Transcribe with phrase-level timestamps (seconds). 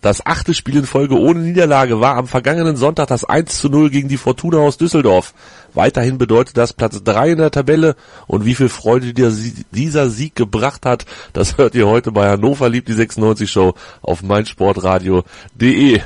[0.00, 3.90] Das achte Spiel in Folge ohne Niederlage war am vergangenen Sonntag das 1 zu 0
[3.90, 5.34] gegen die Fortuna aus Düsseldorf.
[5.74, 7.96] Weiterhin bedeutet das Platz 3 in der Tabelle
[8.28, 9.32] und wie viel Freude dir
[9.72, 14.22] dieser Sieg gebracht hat, das hört ihr heute bei Hannover liebt die 96 Show auf
[14.22, 16.00] meinsportradio.de.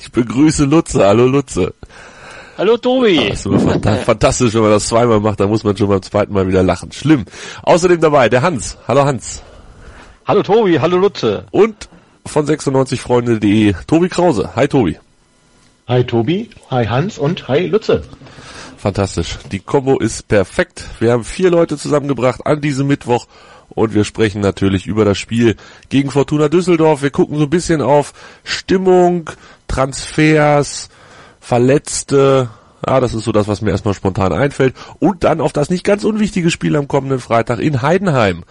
[0.00, 1.06] Ich begrüße Lutze.
[1.06, 1.72] Hallo Lutze.
[2.58, 3.28] Hallo Tobi.
[3.28, 6.48] Das ist fantastisch, wenn man das zweimal macht, dann muss man schon beim zweiten Mal
[6.48, 6.90] wieder lachen.
[6.90, 7.24] Schlimm.
[7.62, 8.76] Außerdem dabei der Hans.
[8.88, 9.42] Hallo Hans.
[10.26, 11.46] Hallo Tobi, hallo Lutze.
[11.52, 11.88] Und
[12.28, 14.54] von 96freunde.de Tobi Krause.
[14.54, 14.98] Hi Tobi.
[15.88, 18.02] Hi Tobi, hi Hans und hi Lutze.
[18.76, 19.38] Fantastisch.
[19.50, 20.84] Die Kombo ist perfekt.
[21.00, 23.26] Wir haben vier Leute zusammengebracht an diesem Mittwoch
[23.70, 25.56] und wir sprechen natürlich über das Spiel
[25.88, 27.02] gegen Fortuna Düsseldorf.
[27.02, 28.12] Wir gucken so ein bisschen auf
[28.44, 29.30] Stimmung,
[29.66, 30.90] Transfers,
[31.40, 32.50] Verletzte.
[32.86, 34.74] Ja, das ist so das, was mir erstmal spontan einfällt.
[35.00, 38.44] Und dann auf das nicht ganz unwichtige Spiel am kommenden Freitag in Heidenheim.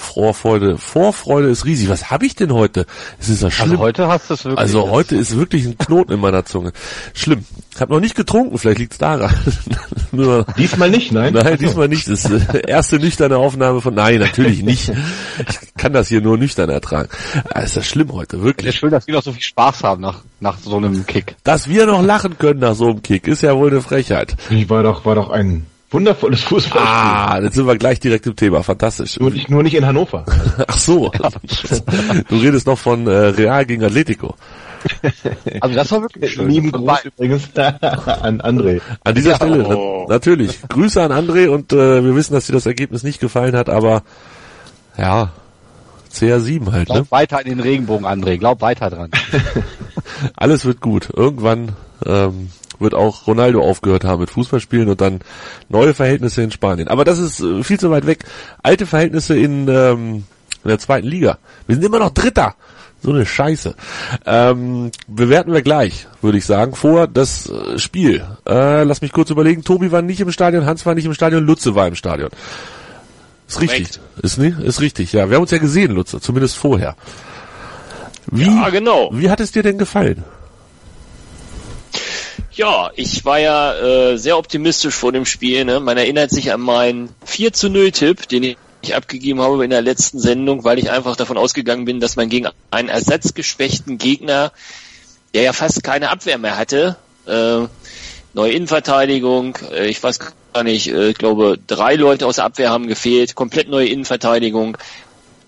[0.00, 1.88] Vorfreude, Vorfreude ist riesig.
[1.88, 2.86] Was habe ich denn heute?
[3.20, 3.72] Es ist ja also schlimm.
[3.72, 4.58] Also heute hast du es wirklich.
[4.58, 6.72] Also heute ist wirklich ein Knoten in meiner Zunge.
[7.14, 7.44] Schlimm.
[7.74, 9.34] Ich habe noch nicht getrunken, vielleicht liegt's daran.
[10.12, 11.32] Nur, diesmal nicht, nein?
[11.32, 12.08] Nein, diesmal nicht.
[12.08, 14.90] Das ist erste nüchterne Aufnahme von Nein, natürlich nicht.
[15.38, 17.08] Ich kann das hier nur nüchtern ertragen.
[17.54, 18.68] Das ist das schlimm heute, wirklich.
[18.68, 21.36] Es ist schön, dass wir noch so viel Spaß haben nach, nach so einem Kick.
[21.44, 24.36] Dass wir noch lachen können nach so einem Kick, ist ja wohl eine Frechheit.
[24.50, 26.80] Ich war doch, war doch ein Wundervolles Fußballspiel.
[26.80, 28.62] Ah, jetzt sind wir gleich direkt im Thema.
[28.62, 29.18] Fantastisch.
[29.18, 30.24] Nur nicht, nur nicht in Hannover.
[30.68, 31.10] Ach so.
[32.28, 34.34] Du redest noch von äh, Real gegen Atletico.
[35.60, 36.48] Also das war wirklich schön.
[36.48, 38.80] Lieben Gruß übrigens an André.
[39.04, 40.06] An dieser ja, Stelle, oh.
[40.08, 40.58] na, natürlich.
[40.70, 44.02] Grüße an André und äh, wir wissen, dass dir das Ergebnis nicht gefallen hat, aber
[44.96, 45.32] ja,
[46.14, 46.86] CR7 halt.
[46.86, 47.10] Glaub ne?
[47.10, 48.38] weiter in den Regenbogen, André.
[48.38, 49.10] Glaub weiter dran.
[50.34, 51.10] Alles wird gut.
[51.14, 51.72] Irgendwann
[52.06, 52.48] ähm,
[52.80, 55.20] wird auch Ronaldo aufgehört haben mit Fußballspielen und dann
[55.68, 56.88] neue Verhältnisse in Spanien.
[56.88, 58.24] Aber das ist äh, viel zu weit weg.
[58.62, 60.24] Alte Verhältnisse in, ähm,
[60.62, 61.38] in der zweiten Liga.
[61.66, 62.54] Wir sind immer noch Dritter.
[63.02, 63.74] So eine Scheiße.
[64.26, 66.74] Ähm, bewerten wir gleich, würde ich sagen.
[66.74, 68.24] Vor das äh, Spiel.
[68.46, 69.64] Äh, lass mich kurz überlegen.
[69.64, 72.28] Tobi war nicht im Stadion, Hans war nicht im Stadion, Lutze war im Stadion.
[73.48, 74.00] Ist richtig.
[74.22, 74.54] Ist, nie?
[74.62, 75.28] ist richtig, ja.
[75.28, 76.94] Wir haben uns ja gesehen, Lutze, zumindest vorher.
[78.30, 79.10] Wie, ja, genau.
[79.12, 80.22] Wie hat es dir denn gefallen?
[82.52, 85.64] Ja, ich war ja äh, sehr optimistisch vor dem Spiel.
[85.64, 85.78] Ne?
[85.78, 89.82] Man erinnert sich an meinen 4 zu 0 Tipp, den ich abgegeben habe in der
[89.82, 94.52] letzten Sendung, weil ich einfach davon ausgegangen bin, dass man gegen einen ersatzgeschwächten Gegner,
[95.32, 96.96] der ja fast keine Abwehr mehr hatte,
[97.26, 97.66] äh,
[98.34, 100.18] neue Innenverteidigung, äh, ich weiß
[100.52, 104.76] gar nicht, äh, ich glaube, drei Leute aus der Abwehr haben gefehlt, komplett neue Innenverteidigung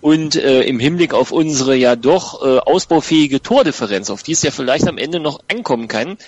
[0.01, 4.51] und äh, im Hinblick auf unsere ja doch äh, ausbaufähige Tordifferenz, auf die es ja
[4.51, 6.19] vielleicht am Ende noch ankommen kann,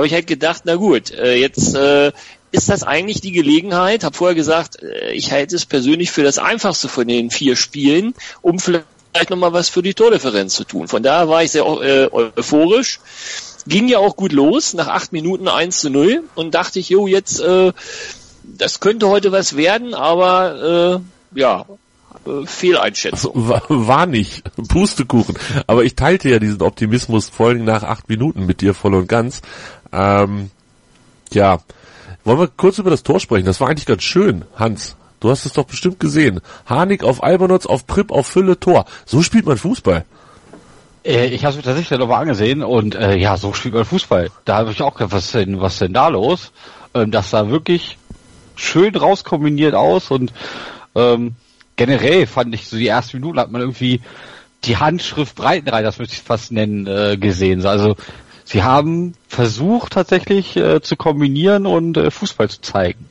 [0.00, 2.12] habe ich halt gedacht, na gut, äh, jetzt äh,
[2.52, 6.38] ist das eigentlich die Gelegenheit, habe vorher gesagt, äh, ich halte es persönlich für das
[6.38, 10.88] einfachste von den vier Spielen, um vielleicht nochmal was für die Tordifferenz zu tun.
[10.88, 13.00] Von daher war ich sehr äh, euphorisch.
[13.66, 17.06] Ging ja auch gut los, nach acht Minuten 1 zu 0 und dachte ich, jo,
[17.06, 17.72] jetzt, äh,
[18.42, 21.02] das könnte heute was werden, aber
[21.34, 21.66] äh, ja,
[22.26, 23.32] äh, Fehleinschätzung.
[23.34, 24.42] War, war nicht.
[24.68, 25.36] Pustekuchen.
[25.66, 29.08] Aber ich teilte ja diesen Optimismus vor allem nach acht Minuten mit dir voll und
[29.08, 29.42] ganz.
[29.92, 30.50] Ähm,
[31.32, 31.58] ja,
[32.24, 33.46] wollen wir kurz über das Tor sprechen?
[33.46, 34.96] Das war eigentlich ganz schön, Hans.
[35.20, 36.40] Du hast es doch bestimmt gesehen.
[36.66, 38.86] Harnik auf Albernotz, auf Prip, auf Fülle, Tor.
[39.04, 40.04] So spielt man Fußball.
[41.04, 44.30] Äh, ich habe es mir tatsächlich nochmal angesehen und äh, ja, so spielt man Fußball.
[44.44, 46.52] Da habe ich auch gedacht, was denn, was denn da los?
[46.94, 47.98] Ähm, das sah wirklich
[48.56, 50.32] schön rauskombiniert aus und
[50.94, 51.34] ähm,
[51.76, 54.00] generell fand ich so die ersten Minuten hat man irgendwie
[54.64, 57.64] die Handschrift Breitenreiter, das möchte ich fast nennen, äh, gesehen.
[57.64, 57.96] Also
[58.50, 63.06] sie haben versucht tatsächlich äh, zu kombinieren und äh, Fußball zu zeigen.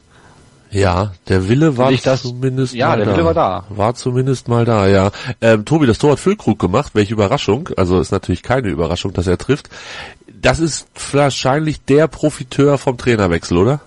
[0.71, 3.13] Ja, der Wille war das, zumindest ja, mal der da.
[3.13, 3.63] Wille war da.
[3.69, 5.11] War zumindest mal da, ja.
[5.41, 7.69] Ähm, Tobi, das Tor hat Füllkrug gemacht, welche Überraschung.
[7.75, 9.69] Also ist natürlich keine Überraschung, dass er trifft.
[10.41, 13.79] Das ist wahrscheinlich der Profiteur vom Trainerwechsel, oder?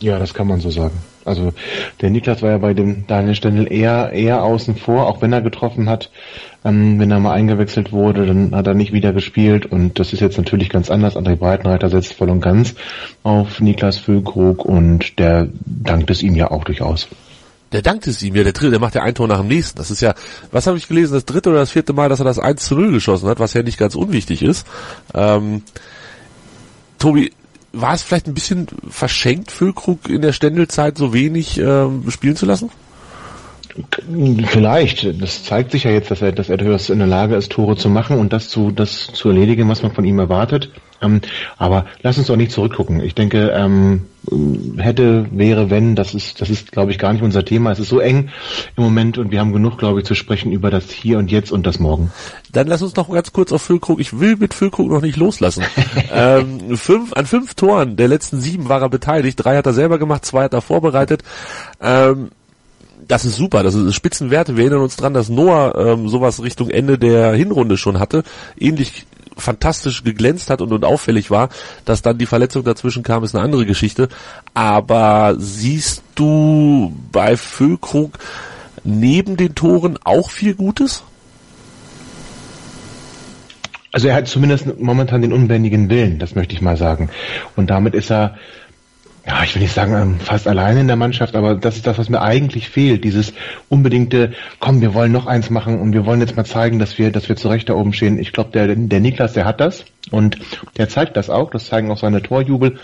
[0.00, 0.96] Ja, das kann man so sagen.
[1.28, 1.52] Also
[2.00, 5.42] der Niklas war ja bei dem Daniel Stendel eher eher außen vor, auch wenn er
[5.42, 6.10] getroffen hat.
[6.64, 10.20] Ähm, wenn er mal eingewechselt wurde, dann hat er nicht wieder gespielt und das ist
[10.20, 11.16] jetzt natürlich ganz anders.
[11.16, 12.74] André Breitenreiter setzt voll und ganz
[13.22, 17.08] auf Niklas Füllkrug und der dankt es ihm ja auch durchaus.
[17.72, 19.78] Der dankt es ihm ja, der dritte, der macht ja ein Tor nach dem nächsten.
[19.78, 20.14] Das ist ja,
[20.50, 22.74] was habe ich gelesen, das dritte oder das vierte Mal, dass er das 1 zu
[22.74, 24.66] 0 geschossen hat, was ja nicht ganz unwichtig ist.
[25.14, 25.62] Ähm,
[26.98, 27.32] Tobi,
[27.72, 32.46] war es vielleicht ein bisschen verschenkt, Füllkrug in der Ständelzeit so wenig äh, spielen zu
[32.46, 32.70] lassen?
[34.46, 35.22] Vielleicht.
[35.22, 37.76] Das zeigt sich ja jetzt, dass er, dass er durchaus in der Lage ist, Tore
[37.76, 40.70] zu machen und das zu, das zu erledigen, was man von ihm erwartet.
[41.00, 41.20] Ähm,
[41.56, 43.00] aber lass uns doch nicht zurückgucken.
[43.00, 44.02] Ich denke, ähm,
[44.76, 47.72] hätte, wäre, wenn, das ist, das ist, glaube ich, gar nicht unser Thema.
[47.72, 48.30] Es ist so eng
[48.76, 51.52] im Moment und wir haben genug, glaube ich, zu sprechen über das Hier und Jetzt
[51.52, 52.12] und das Morgen.
[52.52, 54.00] Dann lass uns noch ganz kurz auf Füllkrug.
[54.00, 55.64] Ich will mit Füllkrug noch nicht loslassen.
[56.12, 59.42] ähm, fünf, an fünf Toren der letzten sieben war er beteiligt.
[59.42, 61.22] Drei hat er selber gemacht, zwei hat er vorbereitet.
[61.80, 62.30] Ähm,
[63.06, 64.56] das ist super, das ist Spitzenwerte.
[64.56, 68.22] Wir erinnern uns dran, dass Noah ähm, sowas Richtung Ende der Hinrunde schon hatte.
[68.58, 69.06] Ähnlich
[69.48, 71.48] fantastisch geglänzt hat und, und auffällig war,
[71.86, 74.10] dass dann die Verletzung dazwischen kam, ist eine andere Geschichte.
[74.52, 78.18] Aber siehst du bei Füllkrug
[78.84, 81.02] neben den Toren auch viel Gutes?
[83.90, 87.08] Also er hat zumindest momentan den unbändigen Willen, das möchte ich mal sagen.
[87.56, 88.36] Und damit ist er
[89.28, 91.98] ja, ich will nicht sagen ähm, fast alleine in der Mannschaft, aber das ist das,
[91.98, 93.04] was mir eigentlich fehlt.
[93.04, 93.34] Dieses
[93.68, 97.12] unbedingte, komm, wir wollen noch eins machen und wir wollen jetzt mal zeigen, dass wir,
[97.12, 98.18] dass wir zurecht da oben stehen.
[98.18, 100.38] Ich glaube, der, der Niklas, der hat das und
[100.78, 101.50] der zeigt das auch.
[101.50, 102.78] Das zeigen auch seine Torjubel.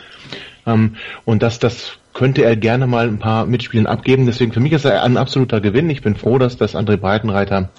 [0.67, 4.27] Ähm, und das, das könnte er gerne mal ein paar Mitspielen abgeben.
[4.27, 5.89] Deswegen für mich ist er ein absoluter Gewinn.
[5.89, 7.71] Ich bin froh, dass das André Breitenreiter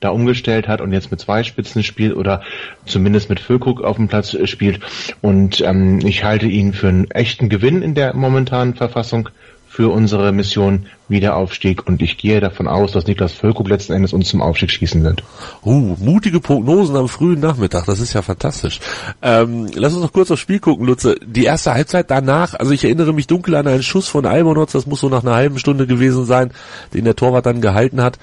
[0.00, 2.42] da umgestellt hat und jetzt mit zwei Spitzen spielt oder
[2.86, 4.80] zumindest mit Füllkrug auf dem Platz äh, spielt.
[5.20, 9.28] Und ähm, ich halte ihn für einen echten Gewinn in der momentanen Verfassung
[9.70, 14.28] für unsere Mission Wiederaufstieg und ich gehe davon aus, dass Niklas Völkug letzten Endes uns
[14.28, 15.22] zum Aufstieg schießen wird.
[15.64, 18.80] Uh, mutige Prognosen am frühen Nachmittag, das ist ja fantastisch.
[19.22, 21.14] Ähm, lass uns noch kurz aufs Spiel gucken, Lutze.
[21.24, 24.86] Die erste Halbzeit danach, also ich erinnere mich dunkel an einen Schuss von Albonotz, das
[24.86, 26.50] muss so nach einer halben Stunde gewesen sein,
[26.92, 28.18] den der Torwart dann gehalten hat.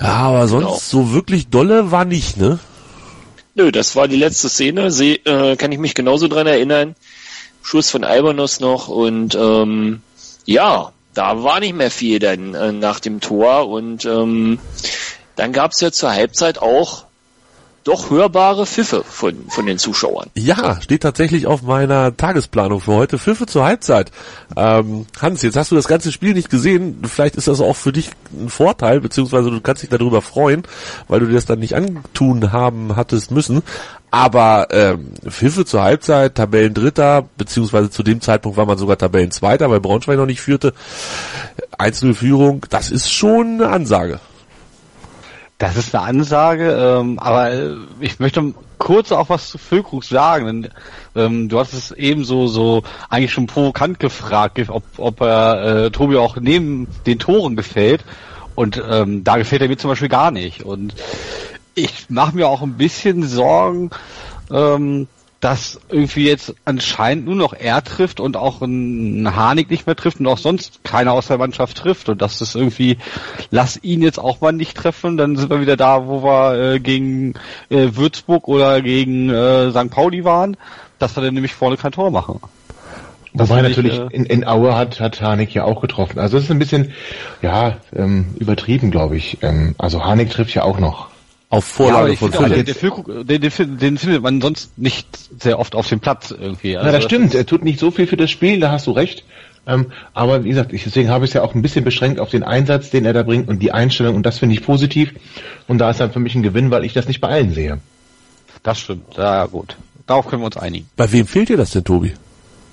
[0.00, 0.78] Ja, aber sonst genau.
[0.78, 2.58] so wirklich dolle war nicht, ne?
[3.54, 4.90] Nö, das war die letzte Szene.
[4.90, 6.94] Sie, äh, kann ich mich genauso dran erinnern.
[7.62, 10.00] Schuss von Albanos noch und ähm,
[10.46, 14.58] ja, da war nicht mehr viel dann äh, nach dem Tor und ähm,
[15.36, 17.04] dann gab's ja zur Halbzeit auch
[17.84, 20.28] doch hörbare Pfiffe von, von den Zuschauern.
[20.34, 23.18] Ja, steht tatsächlich auf meiner Tagesplanung für heute.
[23.18, 24.10] Pfiffe zur Halbzeit.
[24.56, 27.02] Ähm, Hans, jetzt hast du das ganze Spiel nicht gesehen.
[27.04, 30.62] Vielleicht ist das auch für dich ein Vorteil, beziehungsweise du kannst dich darüber freuen,
[31.08, 33.62] weil du dir das dann nicht antun haben hattest müssen.
[34.10, 39.80] Aber ähm, Pfiffe zur Halbzeit, Tabellendritter, beziehungsweise zu dem Zeitpunkt war man sogar Tabellenzweiter, weil
[39.80, 40.74] Braunschweig noch nicht führte.
[41.78, 44.20] 1-0 Führung, das ist schon eine Ansage.
[45.60, 47.52] Das ist eine Ansage, ähm, aber
[48.00, 50.46] ich möchte kurz auch was zu Füllkrug sagen.
[50.46, 50.68] Denn,
[51.14, 55.90] ähm, du hast es eben so, so eigentlich schon provokant gefragt, ob, ob er äh,
[55.90, 58.06] Tobi auch neben den Toren gefällt.
[58.54, 60.62] Und ähm, da gefällt er mir zum Beispiel gar nicht.
[60.62, 60.94] Und
[61.74, 63.90] ich mache mir auch ein bisschen Sorgen,
[64.50, 65.08] ähm,
[65.40, 70.20] dass irgendwie jetzt anscheinend nur noch er trifft und auch ein Harnik nicht mehr trifft
[70.20, 72.98] und auch sonst keiner aus der Mannschaft trifft und dass das irgendwie,
[73.50, 76.80] lass ihn jetzt auch mal nicht treffen, dann sind wir wieder da, wo wir äh,
[76.80, 77.34] gegen
[77.70, 79.90] äh, Würzburg oder gegen äh, St.
[79.90, 80.58] Pauli waren,
[80.98, 82.40] dass wir dann nämlich vorne kein Tor machen.
[83.32, 86.18] Das Wobei natürlich äh, in, in Aue hat, hat Harnik ja auch getroffen.
[86.18, 86.92] Also das ist ein bisschen,
[87.40, 89.38] ja, ähm, übertrieben, glaube ich.
[89.42, 91.08] Ähm, also Harnik trifft ja auch noch.
[91.50, 92.64] Auf Vorlage ja, von Philipp.
[92.64, 95.08] Den, den, den, den, findet man sonst nicht
[95.42, 96.76] sehr oft auf dem Platz irgendwie.
[96.76, 97.34] Also Na, das stimmt.
[97.34, 99.24] Er tut nicht so viel für das Spiel, da hast du recht.
[99.66, 102.30] Ähm, aber wie gesagt, ich, deswegen habe ich es ja auch ein bisschen beschränkt auf
[102.30, 105.12] den Einsatz, den er da bringt und die Einstellung und das finde ich positiv.
[105.66, 107.80] Und da ist dann für mich ein Gewinn, weil ich das nicht bei allen sehe.
[108.62, 109.16] Das stimmt.
[109.16, 109.76] Ja, gut.
[110.06, 110.88] Darauf können wir uns einigen.
[110.96, 112.12] Bei wem fehlt dir das denn, Tobi?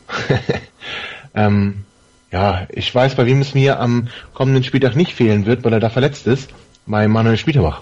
[1.33, 1.83] ähm,
[2.31, 5.79] ja, ich weiß, bei wem es mir am kommenden Spieltag nicht fehlen wird, weil er
[5.79, 6.49] da verletzt ist.
[6.85, 7.81] Bei Manuel Spielbach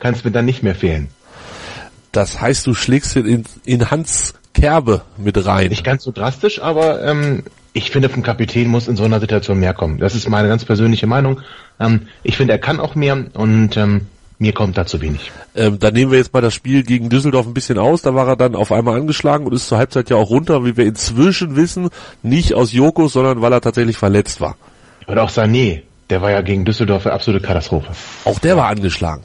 [0.00, 1.08] kann es mir dann nicht mehr fehlen.
[2.12, 5.68] Das heißt, du schlägst in, in Hans Kerbe mit rein.
[5.68, 9.60] Nicht ganz so drastisch, aber ähm, ich finde, vom Kapitän muss in so einer Situation
[9.60, 9.98] mehr kommen.
[9.98, 11.40] Das ist meine ganz persönliche Meinung.
[11.78, 14.06] Ähm, ich finde, er kann auch mehr und ähm,
[14.38, 15.30] mir kommt da zu wenig.
[15.54, 18.02] Ähm, dann nehmen wir jetzt mal das Spiel gegen Düsseldorf ein bisschen aus.
[18.02, 20.76] Da war er dann auf einmal angeschlagen und ist zur Halbzeit ja auch runter, wie
[20.76, 21.90] wir inzwischen wissen.
[22.22, 24.56] Nicht aus Jokos, sondern weil er tatsächlich verletzt war.
[25.06, 27.88] Und auch Sané, der war ja gegen Düsseldorf eine absolute Katastrophe.
[28.24, 29.24] Auch der war angeschlagen.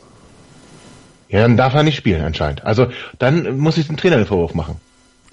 [1.36, 2.64] Ja, dann darf er nicht spielen anscheinend.
[2.64, 2.88] Also
[3.20, 4.78] dann muss ich dem Trainer den Vorwurf machen.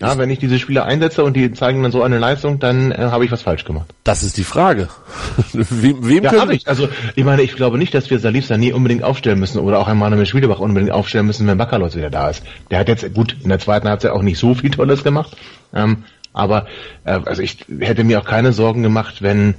[0.00, 2.97] Ja, wenn ich diese Spieler einsetze und die zeigen dann so eine Leistung, dann äh,
[2.97, 3.87] habe ich was falsch gemacht.
[4.02, 4.88] Das ist die Frage.
[5.52, 6.66] wem wem ja, habe ich.
[6.66, 9.87] Also ich meine, ich glaube nicht, dass wir Salif Sané unbedingt aufstellen müssen oder auch
[9.87, 12.42] Emanuel Schwiedebach unbedingt aufstellen müssen, wenn Bakalos wieder da ist.
[12.73, 15.37] Der hat jetzt gut in der zweiten Halbzeit auch nicht so viel Tolles gemacht,
[15.73, 16.66] ähm, aber
[17.04, 19.54] äh, also ich hätte mir auch keine Sorgen gemacht, wenn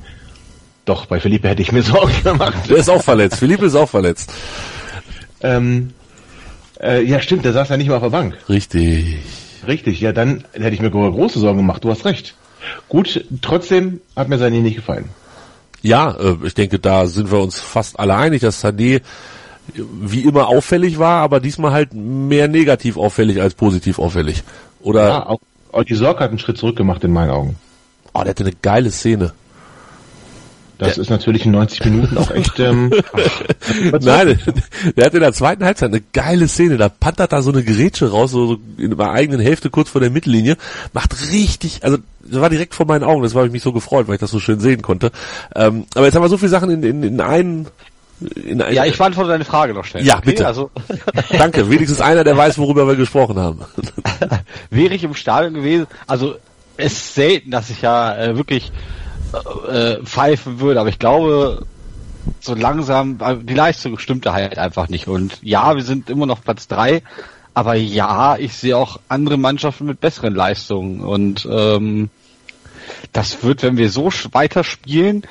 [0.84, 2.70] doch bei Philippe hätte ich mir Sorgen gemacht.
[2.70, 3.40] Der ist auch verletzt.
[3.40, 4.34] Philippe ist auch verletzt.
[5.42, 5.94] Ähm,
[6.84, 8.38] äh, ja, stimmt, der saß ja nicht mal auf der Bank.
[8.50, 9.18] Richtig.
[9.68, 11.84] Richtig, ja, dann hätte ich mir große Sorgen gemacht.
[11.84, 12.36] Du hast recht.
[12.90, 15.10] Gut, trotzdem hat mir Sané nicht gefallen.
[15.82, 19.02] Ja, äh, ich denke, da sind wir uns fast alle einig, dass Sané
[19.76, 24.44] wie immer auffällig war, aber diesmal halt mehr negativ auffällig als positiv auffällig.
[24.82, 25.08] Oder?
[25.08, 25.40] Ja, auch,
[25.72, 27.56] auch die Sorge hat einen Schritt zurück gemacht in meinen Augen.
[28.14, 29.34] Oh, der hatte eine geile Szene.
[30.88, 32.60] Das ist natürlich in 90 Minuten auch echt.
[32.60, 32.92] Ähm,
[34.02, 34.40] Nein,
[34.96, 36.78] der hat in der zweiten Halbzeit eine geile Szene.
[36.78, 40.02] Da pantert da so eine Gerätsche raus, so, so in der eigenen Hälfte kurz vor
[40.02, 40.58] der Mittellinie.
[40.94, 43.24] Macht richtig, also das war direkt vor meinen Augen.
[43.24, 45.12] Das habe ich mich so gefreut, weil ich das so schön sehen konnte.
[45.56, 47.68] Ähm, aber jetzt haben wir so viele Sachen in, in, in einen
[48.36, 50.06] in ein, Ja, ich beantworte deine Frage noch schnell.
[50.06, 50.48] Ja, bitte.
[50.48, 50.72] Also,
[51.32, 53.62] Danke, wenigstens einer, der weiß, worüber wir gesprochen haben.
[54.70, 56.36] wäre ich im Stadion gewesen, also
[56.78, 58.72] es ist selten, dass ich ja äh, wirklich
[59.68, 61.66] äh, pfeifen würde, aber ich glaube,
[62.40, 65.08] so langsam, äh, die Leistung stimmte halt einfach nicht.
[65.08, 67.02] Und ja, wir sind immer noch Platz drei,
[67.54, 71.02] aber ja, ich sehe auch andere Mannschaften mit besseren Leistungen.
[71.02, 72.10] Und ähm,
[73.12, 75.24] das wird, wenn wir so sch- weiter spielen,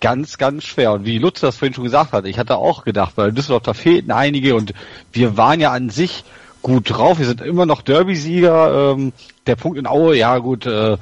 [0.00, 0.92] ganz, ganz schwer.
[0.92, 3.74] Und wie Lutz das vorhin schon gesagt hat, ich hatte auch gedacht, weil Düsseldorf da
[3.74, 4.72] fehlten einige und
[5.12, 6.24] wir waren ja an sich
[6.62, 7.18] gut drauf.
[7.18, 8.92] Wir sind immer noch Derby-Sieger.
[8.92, 9.12] Ähm,
[9.46, 10.96] der Punkt in Aue, ja gut, äh,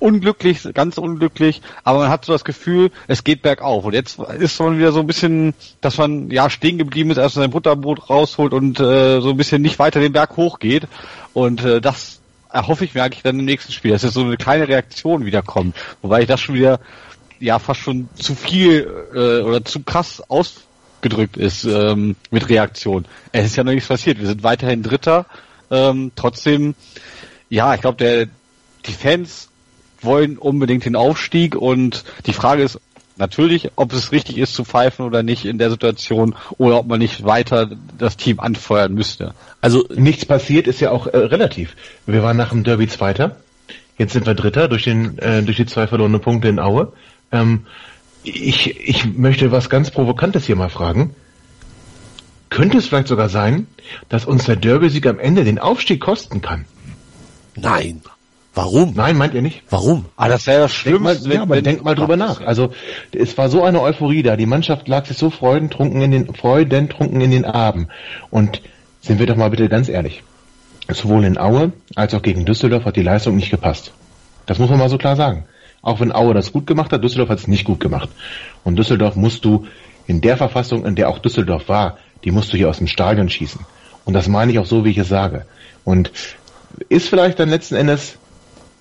[0.00, 3.84] unglücklich, ganz unglücklich, aber man hat so das Gefühl, es geht bergauf.
[3.84, 7.36] Und jetzt ist man wieder so ein bisschen, dass man ja stehen geblieben ist, erst
[7.36, 10.88] sein Butterbrot rausholt und äh, so ein bisschen nicht weiter den Berg hochgeht.
[11.34, 14.36] Und äh, das erhoffe ich mir eigentlich dann im nächsten Spiel, dass jetzt so eine
[14.36, 15.76] kleine Reaktion wieder kommt.
[16.02, 16.80] Wobei ich das schon wieder
[17.38, 23.06] ja fast schon zu viel äh, oder zu krass ausgedrückt ist ähm, mit Reaktion.
[23.32, 24.18] Es ist ja noch nichts passiert.
[24.18, 25.26] Wir sind weiterhin Dritter.
[25.70, 26.74] Ähm, trotzdem,
[27.48, 28.26] ja, ich glaube, der
[28.86, 29.49] die Fans
[30.02, 32.80] wollen unbedingt den Aufstieg und die Frage ist
[33.16, 36.98] natürlich, ob es richtig ist zu pfeifen oder nicht in der Situation oder ob man
[36.98, 39.34] nicht weiter das Team anfeuern müsste.
[39.60, 41.76] Also nichts passiert ist ja auch äh, relativ.
[42.06, 43.36] Wir waren nach dem Derby Zweiter.
[43.98, 46.92] Jetzt sind wir Dritter durch den äh, durch die zwei verlorenen Punkte in Aue.
[47.30, 47.66] Ähm,
[48.22, 51.14] ich, ich möchte was ganz Provokantes hier mal fragen.
[52.48, 53.66] Könnte es vielleicht sogar sein,
[54.08, 56.64] dass uns der Derby-Sieg am Ende den Aufstieg kosten kann?
[57.54, 58.02] nein.
[58.54, 58.94] Warum?
[58.94, 59.62] Nein, meint ihr nicht?
[59.70, 60.06] Warum?
[60.16, 61.34] Ah, das wäre das Denk mal, Schlimmste.
[61.34, 62.40] ja, aber denk mal drüber nach.
[62.40, 62.72] Also
[63.12, 64.36] es war so eine Euphorie da.
[64.36, 67.88] Die Mannschaft lag sich so freudentrunken in den freudentrunken in den Armen.
[68.30, 68.60] Und
[69.00, 70.24] sind wir doch mal bitte ganz ehrlich.
[70.88, 73.92] Sowohl in Aue als auch gegen Düsseldorf hat die Leistung nicht gepasst.
[74.46, 75.44] Das muss man mal so klar sagen.
[75.82, 78.08] Auch wenn Aue das gut gemacht hat, Düsseldorf hat es nicht gut gemacht.
[78.64, 79.66] Und Düsseldorf musst du
[80.08, 83.30] in der Verfassung, in der auch Düsseldorf war, die musst du hier aus dem Stadion
[83.30, 83.60] schießen.
[84.04, 85.46] Und das meine ich auch so, wie ich es sage.
[85.84, 86.10] Und
[86.88, 88.18] ist vielleicht dann letzten Endes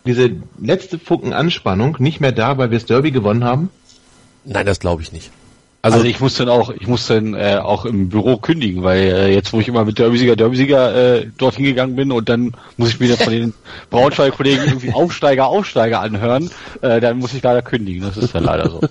[0.06, 3.70] diese letzte Funken Anspannung nicht mehr da, weil wir das Derby gewonnen haben?
[4.46, 5.32] Nein, das glaube ich nicht.
[5.82, 9.02] Also, Also, ich muss dann auch, ich muss dann äh, auch im Büro kündigen, weil
[9.02, 12.90] äh, jetzt, wo ich immer mit Derbysieger, Derbysieger äh, dorthin gegangen bin und dann muss
[12.90, 13.54] ich mir von den
[13.90, 16.52] Braunschweig-Kollegen irgendwie Aufsteiger, Aufsteiger anhören,
[16.82, 18.02] äh, dann muss ich leider kündigen.
[18.02, 18.82] Das ist dann leider so.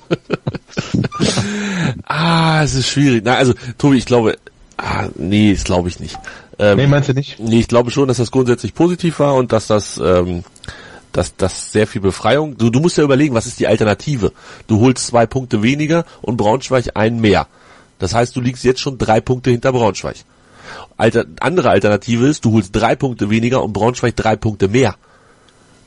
[2.07, 3.21] ah, es ist schwierig.
[3.23, 4.39] Na, also, Tobi, ich glaube,
[4.79, 6.17] ah, nee, das glaube ich nicht.
[6.59, 7.39] Ähm, Nee, meinst du nicht?
[7.39, 10.43] Nee, ich glaube schon, dass das grundsätzlich positiv war und dass das, ähm,
[11.13, 12.57] dass das sehr viel Befreiung.
[12.57, 14.33] Du, du musst ja überlegen, was ist die Alternative?
[14.67, 17.47] Du holst zwei Punkte weniger und Braunschweig einen mehr.
[17.99, 20.17] Das heißt, du liegst jetzt schon drei Punkte hinter Braunschweig.
[20.97, 24.97] Alter, andere Alternative ist, du holst drei Punkte weniger und Braunschweig drei Punkte mehr.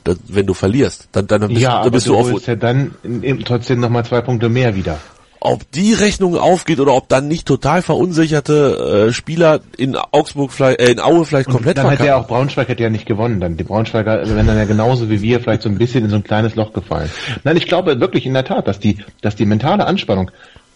[0.04, 2.56] Das, wenn du verlierst, dann, dann bist, ja, dann aber bist du du holst ja
[2.56, 4.98] dann eben trotzdem nochmal zwei Punkte mehr wieder.
[5.44, 10.80] Ob die Rechnung aufgeht oder ob dann nicht total verunsicherte äh, Spieler in Augsburg vielleicht,
[10.80, 12.06] äh, in Aue vielleicht komplett Dann hätte verkacken.
[12.06, 13.40] ja auch Braunschweig hätte ja nicht gewonnen.
[13.40, 16.16] Dann die Braunschweiger wären dann ja genauso wie wir vielleicht so ein bisschen in so
[16.16, 17.10] ein kleines Loch gefallen.
[17.44, 20.30] Nein, ich glaube wirklich in der Tat, dass die, dass die mentale Anspannung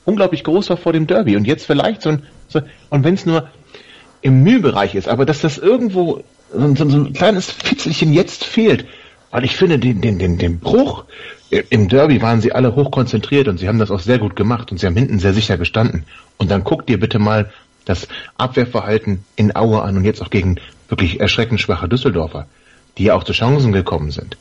[0.04, 3.26] unglaublich groß war vor dem Derby und jetzt vielleicht so ein, so, und wenn es
[3.26, 3.48] nur
[4.22, 8.44] im Mühbereich ist, aber dass das irgendwo so, ein- so, so ein kleines Fitzelchen jetzt
[8.44, 8.86] fehlt,
[9.30, 11.04] weil ich finde den, den, den, den Bruch
[11.50, 14.72] im Derby waren sie alle hoch konzentriert und sie haben das auch sehr gut gemacht
[14.72, 16.04] und sie haben hinten sehr sicher gestanden.
[16.38, 17.50] Und dann guck dir bitte mal
[17.84, 20.56] das Abwehrverhalten in Aue an und jetzt auch gegen
[20.88, 22.46] wirklich erschreckend schwache Düsseldorfer,
[22.98, 24.36] die ja auch zu Chancen gekommen sind.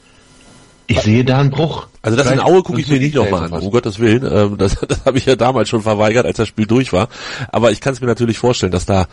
[0.87, 1.87] Ich sehe da einen Bruch.
[2.01, 4.23] Also das in Vielleicht- Aue gucke ich mir nicht nochmal an, um Gottes Willen.
[4.31, 7.07] Ähm, das das habe ich ja damals schon verweigert, als das Spiel durch war.
[7.51, 9.07] Aber ich kann es mir natürlich vorstellen, dass da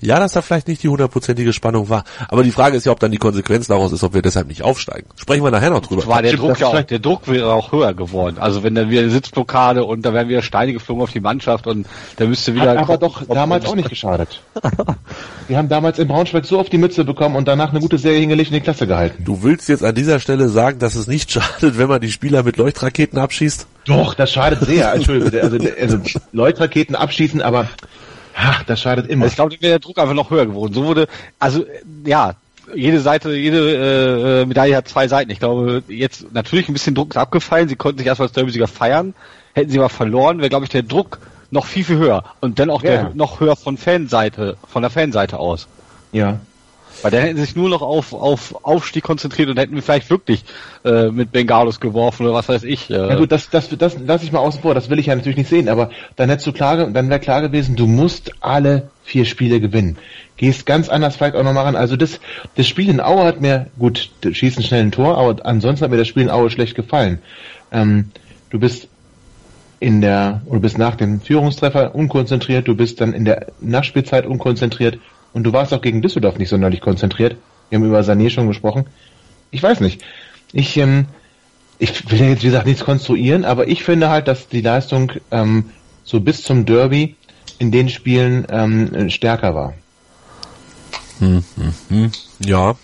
[0.00, 2.04] ja, dass da vielleicht nicht die hundertprozentige Spannung war.
[2.28, 4.62] Aber die Frage ist ja, ob dann die Konsequenz daraus ist, ob wir deshalb nicht
[4.62, 5.06] aufsteigen.
[5.16, 6.06] Sprechen wir nachher noch drüber.
[6.06, 8.36] war der Druck ja auch, der Druck wäre auch höher geworden.
[8.38, 11.66] Also wenn dann wieder eine Sitzblockade und da wären wieder Steine geflogen auf die Mannschaft
[11.66, 12.70] und da müsste wieder.
[12.70, 14.42] Hat aber doch damals auch nicht geschadet.
[15.48, 18.20] Wir haben damals in Braunschweig so auf die Mütze bekommen und danach eine gute Serie
[18.20, 19.24] hingelegt und die Klasse gehalten.
[19.24, 22.42] Du willst jetzt an dieser Stelle sagen, dass es nicht schadet, wenn man die Spieler
[22.42, 23.66] mit Leuchtraketen abschießt?
[23.86, 24.92] Doch, das schadet sehr.
[24.92, 25.98] Entschuldigung, also, also
[26.32, 27.68] Leutraketen abschießen, aber
[28.36, 29.26] ach, das schadet immer.
[29.26, 30.72] Ich glaube, wäre der Druck einfach noch höher geworden.
[30.74, 31.06] So wurde,
[31.38, 31.64] also
[32.04, 32.34] ja,
[32.74, 35.30] jede Seite, jede äh, Medaille hat zwei Seiten.
[35.30, 37.68] Ich glaube, jetzt natürlich ein bisschen Druck ist abgefallen.
[37.68, 39.14] Sie konnten sich erstmal als Derby-Sieger feiern.
[39.54, 41.18] Hätten sie mal verloren, wäre, glaube ich, der Druck
[41.50, 42.22] noch viel, viel höher.
[42.40, 42.90] Und dann auch Ja.
[42.90, 45.66] der noch höher von Fanseite, von der Fanseite aus.
[46.12, 46.38] Ja.
[47.02, 50.10] Weil dann hätten sie sich nur noch auf, auf Aufstieg konzentriert und hätten wir vielleicht
[50.10, 50.44] wirklich
[50.84, 52.90] äh, mit Bengalos geworfen oder was weiß ich.
[52.90, 55.14] Äh, Ja gut, das, das, das lasse ich mal außen vor, das will ich ja
[55.14, 58.90] natürlich nicht sehen, aber dann hättest du klar, dann wäre klar gewesen, du musst alle
[59.02, 59.96] vier Spiele gewinnen.
[60.36, 61.76] Gehst ganz anders vielleicht auch nochmal ran.
[61.76, 62.20] Also das,
[62.56, 65.96] das Spiel in Aue hat mir, gut, ein schnell ein Tor, aber ansonsten hat mir
[65.96, 67.18] das Spiel in Aue schlecht gefallen.
[67.72, 68.10] Ähm,
[68.50, 68.88] du bist
[69.80, 74.98] in der, oder bist nach dem Führungstreffer unkonzentriert, du bist dann in der Nachspielzeit unkonzentriert
[75.32, 77.36] und du warst auch gegen Düsseldorf nicht sonderlich konzentriert.
[77.68, 78.86] Wir haben über Sané schon gesprochen.
[79.50, 80.02] Ich weiß nicht.
[80.52, 81.06] Ich, ähm,
[81.78, 85.12] ich will ja jetzt wie gesagt nichts konstruieren, aber ich finde halt, dass die Leistung
[85.30, 85.70] ähm,
[86.04, 87.16] so bis zum Derby
[87.58, 89.74] in den Spielen ähm, stärker war.
[92.40, 92.74] Ja.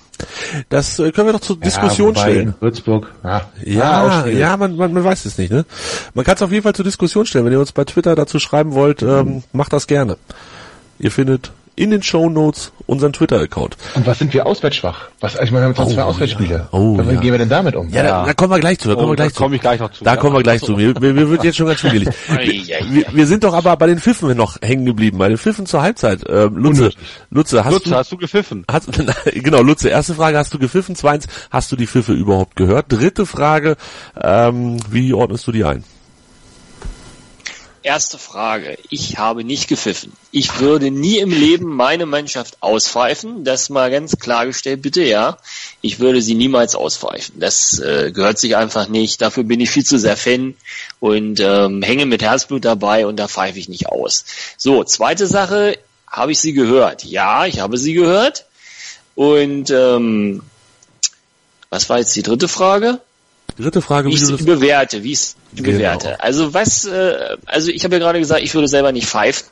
[0.69, 2.55] Das äh, können wir doch zur Diskussion ja, wobei stellen.
[2.61, 3.13] Würzburg.
[3.23, 4.39] Ah, ah, Ja, auch schwierig.
[4.39, 5.67] ja, man, man, man weiß es nicht, ne?
[6.15, 7.45] Man kann es auf jeden Fall zur Diskussion stellen.
[7.45, 10.17] Wenn ihr uns bei Twitter dazu schreiben wollt, ähm, macht das gerne.
[10.99, 13.77] Ihr findet in den Show Notes unseren Twitter-Account.
[13.95, 15.09] Und was sind wir auswärtsschwach?
[15.21, 16.05] Was, ich meine, wir haben jetzt Oh, zwei ja.
[16.07, 16.69] Auswärtsspiele.
[16.73, 17.21] Oh, Wie ja.
[17.21, 17.89] gehen wir denn damit um?
[17.91, 18.89] Ja, Da, da kommen wir gleich zu.
[18.89, 19.43] Da kommen Oh, wir gleich da zu.
[19.43, 20.03] komme ich gleich noch zu.
[20.05, 20.73] Da Ja, kommen wir gleich ach zu.
[20.73, 20.79] so.
[20.79, 22.09] Mir, mir, mir wird jetzt schon ganz schwierig.
[22.29, 25.19] wir, wir sind doch aber bei den Pfiffen noch hängen geblieben.
[25.19, 26.21] Bei den Pfiffen zur Halbzeit.
[26.29, 26.91] Ähm, Lutze.
[27.31, 28.65] Lutze, hast Lutze, du, hast du gepfiffen?
[28.71, 28.89] Hast,
[29.35, 30.95] genau, Lutze, erste Frage, hast du gepfiffen?
[30.97, 32.87] Zweitens, hast du die Pfiffe überhaupt gehört?
[32.89, 33.77] Dritte Frage,
[34.23, 35.85] ähm, wie ordnest du die ein?
[37.87, 38.79] Erste Frage.
[38.91, 40.13] Ich habe nicht gepfiffen.
[40.33, 43.45] Ich würde nie im Leben meine Mannschaft auspfeifen.
[43.45, 45.39] Das mal ganz klargestellt, bitte, ja.
[45.83, 47.39] Ich würde sie niemals auspfeifen.
[47.39, 49.23] Das äh, gehört sich einfach nicht.
[49.23, 50.57] Dafür bin ich viel zu sehr Fan
[50.99, 54.25] und ähm, hänge mit Herzblut dabei und da pfeife ich nicht aus.
[54.57, 55.79] So, zweite Sache.
[56.09, 57.05] Habe ich sie gehört?
[57.05, 58.47] Ja, ich habe sie gehört.
[59.15, 60.43] Und ähm,
[61.71, 63.01] was war jetzt die dritte Frage?
[63.59, 65.71] Dritte Frage, wie wie ich das, bewerte, wie ich Genau.
[65.71, 66.21] bewerte.
[66.21, 69.47] Also was, äh, also ich habe ja gerade gesagt, ich würde selber nicht pfeifen,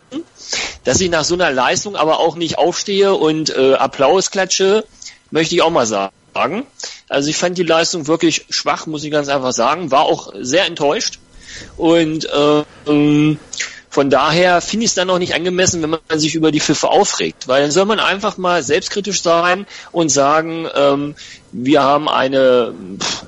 [0.85, 4.85] dass ich nach so einer Leistung aber auch nicht aufstehe und äh, Applaus klatsche,
[5.31, 6.66] möchte ich auch mal sagen.
[7.09, 10.66] Also ich fand die Leistung wirklich schwach, muss ich ganz einfach sagen, war auch sehr
[10.66, 11.18] enttäuscht
[11.76, 13.38] und äh, ähm,
[13.88, 16.88] von daher finde ich es dann auch nicht angemessen, wenn man sich über die Pfiffe
[16.88, 21.14] aufregt, weil dann soll man einfach mal selbstkritisch sein und sagen, ähm,
[21.54, 22.74] wir haben eine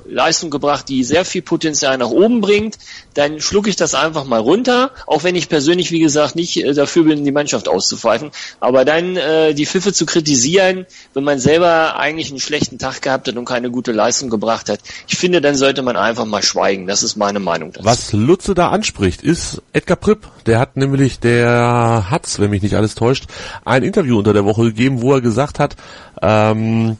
[0.05, 2.77] Leistung gebracht, die sehr viel Potenzial nach oben bringt,
[3.13, 6.73] dann schlucke ich das einfach mal runter, auch wenn ich persönlich, wie gesagt, nicht äh,
[6.73, 11.97] dafür bin, die Mannschaft auszupfeifen, aber dann äh, die Pfiffe zu kritisieren, wenn man selber
[11.97, 15.55] eigentlich einen schlechten Tag gehabt hat und keine gute Leistung gebracht hat, ich finde, dann
[15.55, 16.87] sollte man einfach mal schweigen.
[16.87, 17.85] Das ist meine Meinung dazu.
[17.85, 20.27] was Lutze da anspricht, ist Edgar Pripp.
[20.45, 23.25] Der hat nämlich, der hat's, wenn mich nicht alles täuscht,
[23.65, 25.75] ein Interview unter der Woche gegeben, wo er gesagt hat,
[26.21, 26.97] ähm,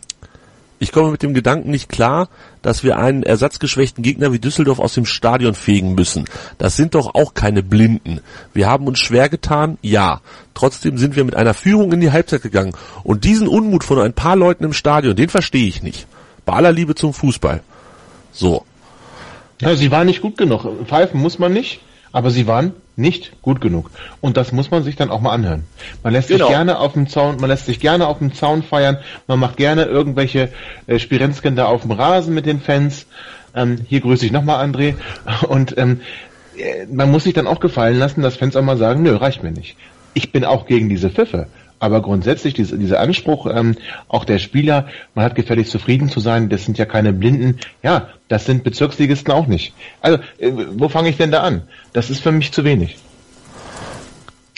[0.79, 2.29] ich komme mit dem Gedanken nicht klar,
[2.61, 6.25] dass wir einen ersatzgeschwächten Gegner wie Düsseldorf aus dem Stadion fegen müssen.
[6.57, 8.21] Das sind doch auch keine Blinden.
[8.53, 10.21] Wir haben uns schwer getan, ja.
[10.53, 12.73] Trotzdem sind wir mit einer Führung in die Halbzeit gegangen.
[13.03, 16.05] Und diesen Unmut von ein paar Leuten im Stadion, den verstehe ich nicht.
[16.45, 17.61] Bei aller Liebe zum Fußball.
[18.31, 18.63] So.
[19.59, 20.67] Ja, sie waren nicht gut genug.
[20.85, 23.91] Pfeifen muss man nicht, aber sie waren nicht gut genug.
[24.21, 25.63] Und das muss man sich dann auch mal anhören.
[26.03, 26.45] Man lässt Genau.
[26.47, 29.55] sich gerne auf dem Zaun, man lässt sich gerne auf dem Zaun feiern, man macht
[29.57, 30.49] gerne irgendwelche
[30.87, 33.05] äh, Spirenzken da auf dem Rasen mit den Fans.
[33.55, 34.95] Ähm, hier grüße ich nochmal André.
[35.47, 36.01] Und ähm,
[36.57, 39.43] äh, man muss sich dann auch gefallen lassen, dass Fans auch mal sagen, nö, reicht
[39.43, 39.77] mir nicht.
[40.13, 41.47] Ich bin auch gegen diese Pfiffe.
[41.79, 43.75] Aber grundsätzlich diese, dieser Anspruch ähm,
[44.07, 47.59] auch der Spieler, man hat gefälligst zufrieden zu sein, das sind ja keine Blinden.
[47.83, 49.73] Ja, das sind Bezirksligisten auch nicht.
[50.01, 51.63] Also, äh, wo fange ich denn da an?
[51.93, 52.97] Das ist für mich zu wenig.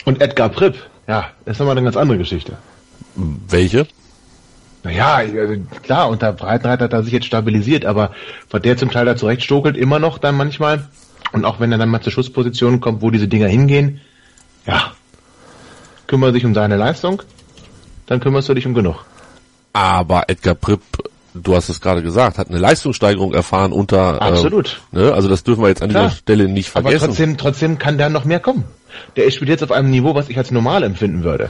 [0.06, 2.56] Und Edgar Pripp, ja, das ist nochmal eine ganz andere Geschichte.
[3.14, 3.86] Welche?
[4.82, 8.12] Naja, also klar, unter Breitenreiter hat er sich jetzt stabilisiert, aber
[8.50, 10.88] was der zum Teil da zurecht stokelt, immer noch dann manchmal.
[11.32, 14.00] Und auch wenn er dann mal zur Schussposition kommt, wo diese Dinger hingehen,
[14.66, 14.92] ja,
[16.10, 17.22] kümmere dich um seine Leistung,
[18.06, 19.04] dann kümmerst du dich um genug.
[19.72, 20.80] Aber Edgar Pripp,
[21.34, 24.20] du hast es gerade gesagt, hat eine Leistungssteigerung erfahren unter.
[24.20, 24.80] Absolut.
[24.92, 25.12] Äh, ne?
[25.14, 26.08] Also das dürfen wir jetzt an Klar.
[26.08, 27.06] dieser Stelle nicht Aber vergessen.
[27.06, 28.64] trotzdem, trotzdem kann da noch mehr kommen.
[29.14, 31.48] Der spielt jetzt auf einem Niveau, was ich als normal empfinden würde.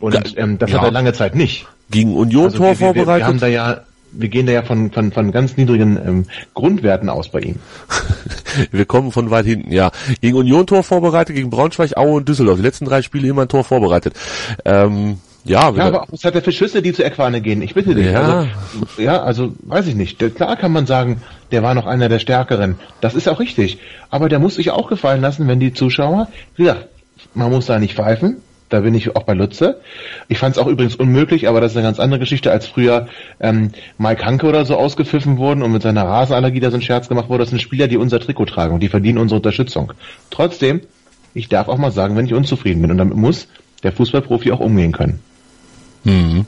[0.00, 1.66] Und ähm, das ja, hat er lange Zeit nicht.
[1.90, 3.42] gegen Union Also Tor wir, wir, wir haben vorbereitet.
[3.42, 3.80] da ja,
[4.12, 7.56] wir gehen da ja von, von, von ganz niedrigen ähm, Grundwerten aus bei ihm.
[8.70, 9.90] Wir kommen von weit hinten, ja.
[10.20, 12.58] Gegen Union Tor vorbereitet, gegen Braunschweig, Aue und Düsseldorf.
[12.58, 14.14] Die letzten drei Spiele immer ein Tor vorbereitet.
[14.64, 17.62] Ähm, ja, Ja, aber was hat er für Schüsse, die zur Eckfahne gehen?
[17.62, 18.06] Ich bitte dich.
[18.06, 18.20] Ja.
[18.20, 20.18] Also, ja, also weiß ich nicht.
[20.36, 22.76] Klar kann man sagen, der war noch einer der Stärkeren.
[23.00, 23.78] Das ist auch richtig.
[24.10, 26.88] Aber der muss sich auch gefallen lassen, wenn die Zuschauer, wie gesagt,
[27.34, 28.42] man muss da nicht pfeifen.
[28.72, 29.80] Da bin ich auch bei Lutze.
[30.28, 33.06] Ich fand es auch übrigens unmöglich, aber das ist eine ganz andere Geschichte, als früher
[33.38, 37.06] ähm, Mike Hanke oder so ausgepfiffen wurden und mit seiner Rasenallergie da so ein Scherz
[37.06, 37.42] gemacht wurde.
[37.42, 39.92] Das sind Spieler, die unser Trikot tragen und die verdienen unsere Unterstützung.
[40.30, 40.80] Trotzdem,
[41.34, 43.46] ich darf auch mal sagen, wenn ich unzufrieden bin und damit muss
[43.82, 45.20] der Fußballprofi auch umgehen können.
[46.04, 46.46] Mhm.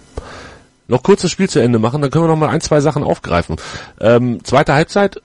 [0.88, 3.04] Noch kurz das Spiel zu Ende machen, dann können wir noch mal ein, zwei Sachen
[3.04, 3.56] aufgreifen.
[4.00, 5.20] Ähm, zweite Halbzeit,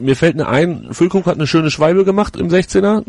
[0.00, 3.02] mir fällt eine ein, Füllkrug hat eine schöne Schwalbe gemacht im 16er,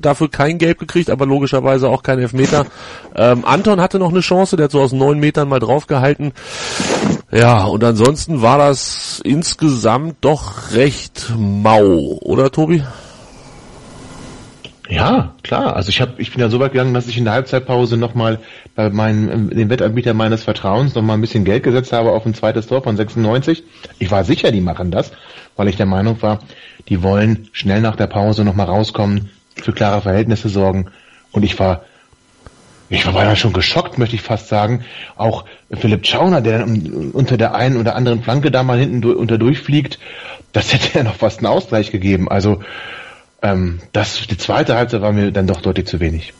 [0.00, 2.66] dafür kein Gelb gekriegt, aber logischerweise auch kein Elfmeter.
[3.12, 6.32] Ähm, Anton hatte noch eine Chance, der hat so aus neun Metern mal draufgehalten.
[7.32, 12.84] Ja, und ansonsten war das insgesamt doch recht mau, oder Tobi?
[14.90, 15.76] Ja, klar.
[15.76, 18.40] Also ich habe, ich bin ja so weit gegangen, dass ich in der Halbzeitpause nochmal
[18.74, 22.66] bei meinem, dem Wettanbieter meines Vertrauens nochmal ein bisschen Geld gesetzt habe auf ein zweites
[22.66, 23.62] Tor von 96.
[24.00, 25.12] Ich war sicher, die machen das,
[25.56, 26.40] weil ich der Meinung war,
[26.88, 30.90] die wollen schnell nach der Pause nochmal rauskommen, für klare Verhältnisse sorgen.
[31.30, 31.84] Und ich war,
[32.88, 34.84] ich war beinahe schon geschockt, möchte ich fast sagen.
[35.16, 36.66] Auch Philipp Schauner, der
[37.12, 40.00] unter der einen oder anderen Flanke da mal hinten unter durchfliegt,
[40.52, 42.28] das hätte ja noch fast einen Ausgleich gegeben.
[42.28, 42.60] Also
[43.42, 46.34] ähm, das, die zweite Halbzeit war mir dann doch deutlich zu wenig.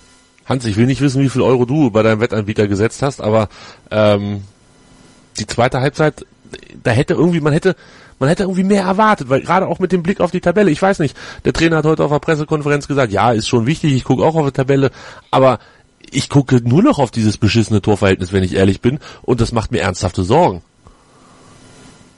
[0.46, 3.48] Hans, ich will nicht wissen, wie viel Euro du bei deinem Wettanbieter gesetzt hast, aber
[3.90, 4.42] ähm,
[5.38, 6.26] die zweite Halbzeit,
[6.82, 7.76] da hätte irgendwie, man hätte,
[8.18, 10.82] man hätte irgendwie mehr erwartet, weil gerade auch mit dem Blick auf die Tabelle, ich
[10.82, 14.04] weiß nicht, der Trainer hat heute auf der Pressekonferenz gesagt, ja, ist schon wichtig, ich
[14.04, 14.90] gucke auch auf die Tabelle,
[15.30, 15.60] aber
[16.10, 19.70] ich gucke nur noch auf dieses beschissene Torverhältnis, wenn ich ehrlich bin, und das macht
[19.70, 20.62] mir ernsthafte Sorgen.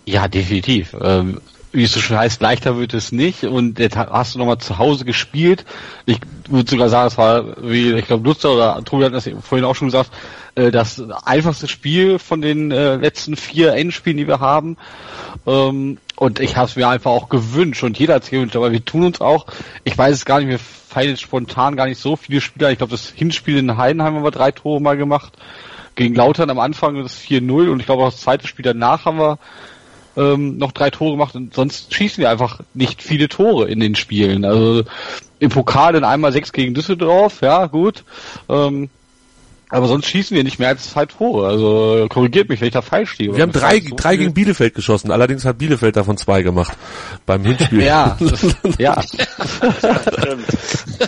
[0.05, 0.97] Ja, definitiv.
[1.01, 1.40] Ähm,
[1.72, 3.44] wie es so schön heißt, leichter wird es nicht.
[3.44, 5.64] Und jetzt hast du nochmal zu Hause gespielt.
[6.06, 9.64] Ich würde sogar sagen, es war, wie ich glaube, Lutzer oder Tobi hat das vorhin
[9.64, 10.11] auch schon gesagt,
[10.54, 14.76] äh, das einfachste Spiel von den äh, letzten vier Endspielen, die wir haben.
[15.46, 18.70] Ähm, und ich habe es mir einfach auch gewünscht und jeder hat es gewünscht, aber
[18.70, 19.46] wir tun uns auch,
[19.82, 22.70] ich weiß es gar nicht, fallen jetzt spontan gar nicht so viele Spieler.
[22.70, 25.32] Ich glaube, das Hinspiel in Heidenheim haben wir drei Tore mal gemacht.
[25.94, 29.18] Gegen Lautern am Anfang das 4-0 und ich glaube auch das zweite Spiel danach haben
[29.18, 29.38] wir
[30.16, 33.94] ähm, noch drei Tore gemacht und sonst schießen wir einfach nicht viele Tore in den
[33.94, 34.44] Spielen.
[34.44, 34.85] Also
[35.38, 38.05] im Pokal dann einmal sechs gegen Düsseldorf, ja gut.
[38.48, 38.90] Ähm,
[39.72, 41.48] aber sonst schießen wir nicht mehr als zwei Tore.
[41.48, 43.35] Also korrigiert mich, wenn ich da falsch stehe.
[43.35, 45.11] Wir haben drei, so drei gegen Bielefeld geschossen.
[45.11, 46.77] Allerdings hat Bielefeld davon zwei gemacht
[47.25, 47.83] beim Hinspiel.
[47.83, 48.18] ja,
[48.79, 49.03] ja.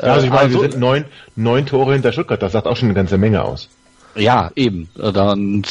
[0.01, 1.05] also ich meine, also, wir sind neun,
[1.37, 2.41] neun Tore hinter Stuttgart.
[2.41, 3.69] Das sagt auch schon eine ganze Menge aus.
[4.15, 4.89] Ja, eben.
[4.95, 5.63] Dann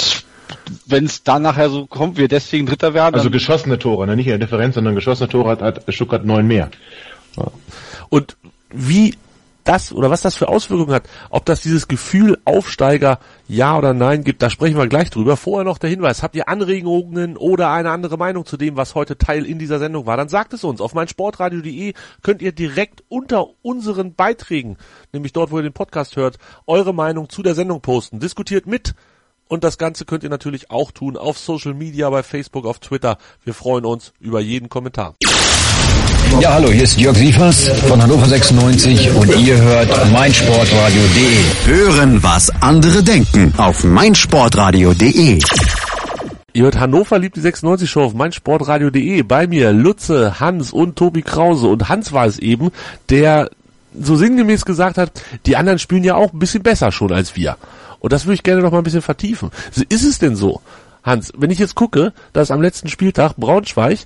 [0.85, 3.15] wenn es dann nachher so kommt, wir deswegen Dritter werden.
[3.15, 4.15] Also geschossene Tore, ne?
[4.15, 6.69] nicht in der Differenz, sondern geschossene Tore hat, hat Stuttgart neun mehr.
[7.37, 7.47] Ja.
[8.09, 8.37] Und
[8.71, 9.15] wie
[9.63, 14.23] das oder was das für Auswirkungen hat, ob das dieses Gefühl Aufsteiger ja oder nein
[14.23, 15.37] gibt, da sprechen wir gleich drüber.
[15.37, 19.17] Vorher noch der Hinweis, habt ihr Anregungen oder eine andere Meinung zu dem, was heute
[19.17, 20.81] Teil in dieser Sendung war, dann sagt es uns.
[20.81, 24.77] Auf meinsportradio.de könnt ihr direkt unter unseren Beiträgen,
[25.11, 26.37] nämlich dort, wo ihr den Podcast hört,
[26.67, 28.19] eure Meinung zu der Sendung posten.
[28.19, 28.95] Diskutiert mit,
[29.47, 33.17] und das Ganze könnt ihr natürlich auch tun auf Social Media, bei Facebook, auf Twitter.
[33.43, 35.15] Wir freuen uns über jeden Kommentar.
[36.39, 41.43] Ja, hallo, hier ist Jörg Sievers von Hannover 96 und ihr hört meinsportradio.de.
[41.65, 45.39] Hören, was andere denken auf meinsportradio.de.
[46.55, 49.23] Ihr hört Hannover liebt die 96 Show auf meinsportradio.de.
[49.23, 51.67] Bei mir Lutze, Hans und Tobi Krause.
[51.67, 52.71] Und Hans war es eben,
[53.09, 53.49] der
[53.99, 55.11] so sinngemäß gesagt hat,
[55.45, 57.57] die anderen spielen ja auch ein bisschen besser schon als wir.
[58.03, 59.49] Und das würde ich gerne noch mal ein bisschen vertiefen.
[59.87, 60.59] Ist es denn so,
[61.03, 63.99] Hans, wenn ich jetzt gucke, dass am letzten Spieltag Braunschweig,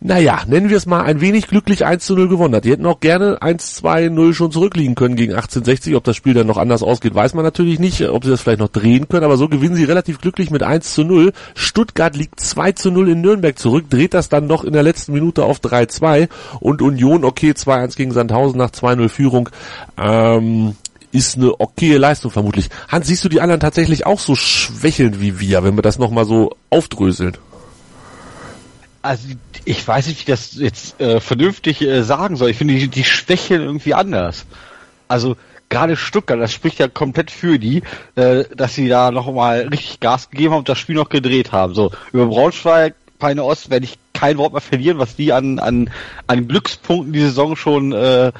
[0.00, 2.64] naja, nennen wir es mal ein wenig glücklich 1 zu 0 gewonnen hat.
[2.64, 5.94] Die hätten auch gerne 1 2 0 schon zurückliegen können gegen 1860.
[5.96, 8.00] Ob das Spiel dann noch anders ausgeht, weiß man natürlich nicht.
[8.08, 10.94] Ob sie das vielleicht noch drehen können, aber so gewinnen sie relativ glücklich mit 1
[10.94, 11.34] zu 0.
[11.54, 15.12] Stuttgart liegt 2 zu 0 in Nürnberg zurück, dreht das dann noch in der letzten
[15.12, 19.50] Minute auf 3-2 und Union, okay, 2-1 gegen Sandhausen nach 2-0 Führung.
[19.98, 20.76] Ähm,
[21.12, 22.68] ist eine okaye Leistung vermutlich.
[22.88, 26.24] Hans, siehst du die anderen tatsächlich auch so schwächeln wie wir, wenn wir das nochmal
[26.24, 27.36] so aufdröseln?
[29.02, 29.28] Also
[29.64, 32.50] ich weiß nicht, wie ich das jetzt äh, vernünftig äh, sagen soll.
[32.50, 34.44] Ich finde, die, die schwächeln irgendwie anders.
[35.08, 35.36] Also
[35.68, 37.82] gerade Stuttgart, das spricht ja komplett für die,
[38.16, 41.74] äh, dass sie da nochmal richtig Gas gegeben haben und das Spiel noch gedreht haben.
[41.74, 45.90] So, über Braunschweig, Peine Ost werde ich kein Wort mehr verlieren, was die an, an,
[46.26, 48.32] an Glückspunkten die Saison schon äh,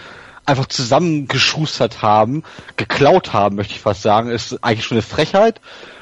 [0.51, 2.43] einfach zusammengeschustert haben,
[2.77, 5.61] geklaut haben, möchte ich fast sagen, ist eigentlich schon eine Frechheit.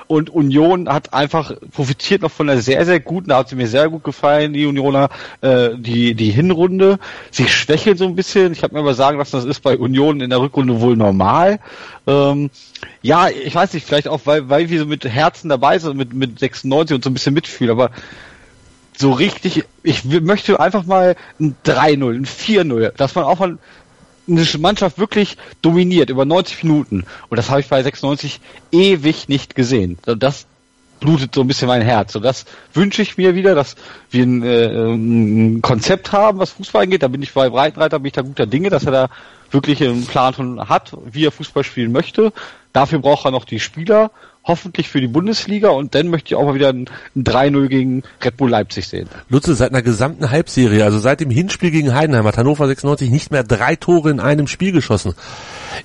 [0.09, 3.69] Und Union hat einfach profitiert noch von einer sehr, sehr guten, da hat sie mir
[3.69, 5.11] sehr gut gefallen, die Unioner,
[5.43, 6.99] äh, die, die Hinrunde.
[7.31, 8.53] Sie schwächeln so ein bisschen.
[8.53, 11.61] Ich habe mir aber sagen lassen, das ist bei Union in der Rückrunde wohl normal.
[12.07, 12.49] Ähm,
[13.03, 16.15] ja, ich weiß nicht, vielleicht auch, weil, weil wir so mit Herzen dabei sind, mit,
[16.15, 17.91] mit 96 und so ein bisschen mitfühlen, aber
[18.97, 23.59] so richtig, ich möchte einfach mal ein 3-0, ein 4-0, dass man auch mal
[24.29, 27.05] eine Mannschaft wirklich dominiert über 90 Minuten.
[27.29, 28.41] Und das habe ich bei 96
[28.73, 29.99] ewig nicht gesehen.
[30.05, 30.47] Das
[31.01, 32.15] blutet so ein bisschen mein Herz.
[32.15, 33.77] Und das wünsche ich mir wieder, dass
[34.11, 37.03] wir ein, äh, ein Konzept haben, was Fußball angeht.
[37.03, 39.09] Da bin ich bei Breitenreiter, bin ich da guter Dinge, dass er da
[39.51, 42.33] wirklich einen Plan hat, wie er Fußball spielen möchte.
[42.79, 44.13] Dafür braucht er noch die Spieler,
[44.45, 48.05] hoffentlich für die Bundesliga und dann möchte ich auch mal wieder ein, ein 3-0 gegen
[48.23, 49.09] Red Bull Leipzig sehen.
[49.29, 53.33] Lutze, seit einer gesamten Halbserie, also seit dem Hinspiel gegen Heidenheim hat Hannover 96 nicht
[53.33, 55.15] mehr drei Tore in einem Spiel geschossen.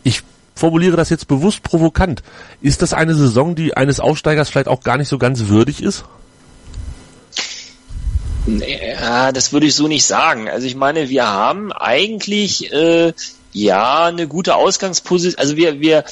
[0.03, 0.21] Ich
[0.53, 2.21] formuliere das jetzt bewusst provokant.
[2.61, 6.05] Ist das eine Saison, die eines Aufsteigers vielleicht auch gar nicht so ganz würdig ist?
[8.45, 10.47] Ja, das würde ich so nicht sagen.
[10.47, 13.13] Also ich meine, wir haben eigentlich äh,
[13.53, 15.39] ja, eine gute Ausgangsposition.
[15.39, 16.03] Also wir, wir,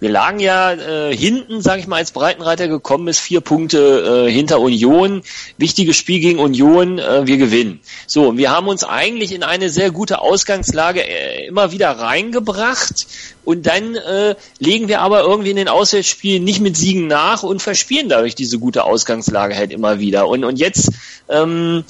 [0.00, 4.32] wir lagen ja äh, hinten, sage ich mal, als Breitenreiter gekommen ist, vier Punkte äh,
[4.32, 5.22] hinter Union.
[5.58, 7.80] Wichtiges Spiel gegen Union, äh, wir gewinnen.
[8.06, 13.06] So, und wir haben uns eigentlich in eine sehr gute Ausgangslage äh, immer wieder reingebracht.
[13.44, 17.62] Und dann äh, legen wir aber irgendwie in den Auswärtsspielen nicht mit Siegen nach und
[17.62, 20.26] verspielen dadurch diese gute Ausgangslage halt immer wieder.
[20.26, 20.90] Und, und jetzt
[21.28, 21.84] ähm,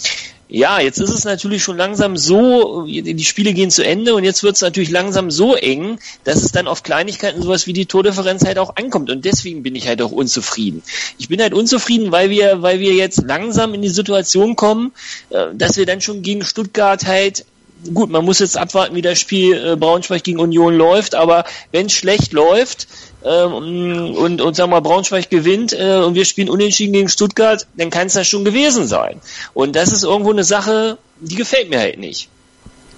[0.49, 4.45] ja, jetzt ist es natürlich schon langsam so, die Spiele gehen zu Ende und jetzt
[4.45, 8.45] wird es natürlich langsam so eng, dass es dann auf Kleinigkeiten sowas wie die Tordifferenz
[8.45, 10.83] halt auch ankommt und deswegen bin ich halt auch unzufrieden.
[11.19, 14.93] Ich bin halt unzufrieden, weil wir, weil wir jetzt langsam in die Situation kommen,
[15.31, 17.45] äh, dass wir dann schon gegen Stuttgart halt
[17.93, 21.87] gut, man muss jetzt abwarten, wie das Spiel äh, Braunschweig gegen Union läuft, aber wenn
[21.87, 22.89] es schlecht läuft,
[23.27, 27.91] ähm, und, und sagen wir Braunschweig gewinnt äh, und wir spielen unentschieden gegen Stuttgart, dann
[27.91, 29.21] kann es das schon gewesen sein.
[29.55, 32.29] Und das ist irgendwo eine Sache, die gefällt mir halt nicht.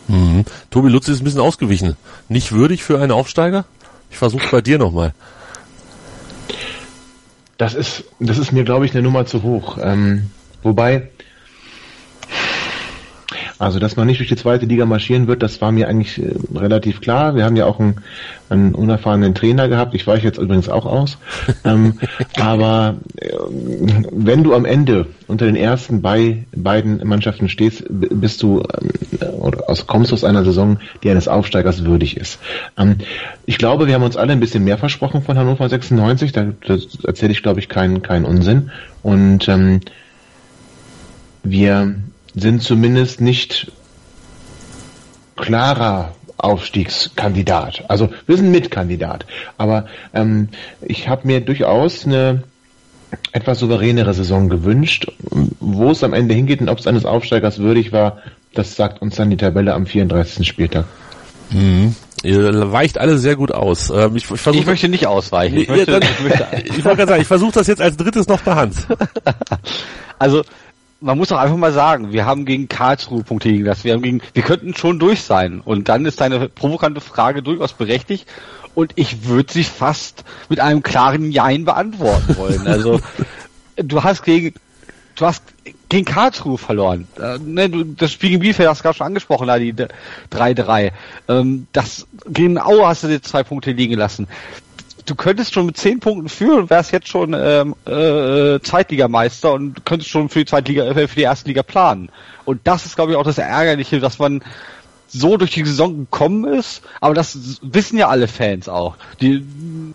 [0.09, 0.45] Mhm.
[0.71, 1.97] Tobi Lutz ist ein bisschen ausgewichen.
[2.29, 3.65] Nicht würdig für einen Aufsteiger?
[4.11, 5.15] Ich versuche bei dir nochmal.
[7.57, 9.79] Das ist, das ist mir, glaube ich, eine Nummer zu hoch.
[9.81, 10.31] Ähm,
[10.63, 11.11] wobei,
[13.59, 16.33] also, dass man nicht durch die zweite Liga marschieren wird, das war mir eigentlich äh,
[16.55, 17.35] relativ klar.
[17.35, 17.97] Wir haben ja auch einen,
[18.49, 19.95] einen unerfahrenen Trainer gehabt.
[19.95, 21.19] Ich weiche jetzt übrigens auch aus.
[21.65, 21.99] ähm,
[22.41, 23.31] aber äh,
[24.13, 29.69] wenn du am Ende unter den ersten bei, beiden Mannschaften stehst, bist du äh, oder
[29.69, 32.39] aus, kommst aus einer Saison, die eines Aufsteigers würdig ist.
[32.79, 32.99] Ähm,
[33.45, 36.31] ich glaube, wir haben uns alle ein bisschen mehr versprochen von Hannover 96.
[36.31, 36.53] Da,
[37.03, 38.71] erzähle ich, glaube ich, keinen keinen Unsinn.
[39.03, 39.81] Und ähm,
[41.43, 41.95] wir
[42.41, 43.73] sind zumindest nicht
[45.37, 47.85] klarer Aufstiegskandidat.
[47.89, 49.27] Also wir sind Mitkandidat.
[49.57, 50.49] Aber ähm,
[50.83, 52.45] ich habe mir durchaus eine
[53.33, 55.11] etwas souveränere Saison gewünscht.
[55.61, 58.19] Wo es am Ende hingeht und ob es eines Aufsteigers würdig war,
[58.55, 60.47] das sagt uns dann die Tabelle am 34.
[60.47, 60.87] Spieltag.
[61.51, 61.95] Mhm.
[62.25, 63.91] Ihr weicht alle sehr gut aus.
[63.91, 65.59] Ähm, ich, ich, versuch, ich möchte nicht ausweichen.
[65.59, 68.27] Ich, möchte, dann, ich, möchte, ich wollte gerade sagen, ich versuche das jetzt als drittes
[68.27, 68.75] noch per Hand.
[70.19, 70.43] also
[71.01, 73.85] man muss doch einfach mal sagen, wir haben gegen Karlsruhe Punkte liegen lassen.
[73.85, 75.61] Wir haben gegen, wir könnten schon durch sein.
[75.61, 78.27] Und dann ist deine provokante Frage durchaus berechtigt.
[78.75, 82.63] Und ich würde sie fast mit einem klaren Jein beantworten wollen.
[82.67, 83.01] Also,
[83.77, 84.55] du hast gegen,
[85.17, 85.43] du hast
[85.89, 87.07] gegen Karlsruhe verloren.
[87.21, 89.75] Äh, ne, das Spiel gegen Bielefeld hast du gerade schon angesprochen, da die
[90.33, 90.93] 3-3.
[91.29, 94.27] Ähm, das, gegen Aue hast du dir zwei Punkte liegen lassen
[95.09, 99.85] du könntest schon mit zehn Punkten führen und wärst jetzt schon ähm, äh, Zweitligameister und
[99.85, 102.11] könntest schon für die Zweitliga, äh, für die erste Liga planen.
[102.45, 104.43] Und das ist, glaube ich, auch das Ärgerliche, dass man
[105.11, 108.97] so durch die Saison gekommen ist, aber das wissen ja alle Fans auch.
[109.21, 109.43] Die,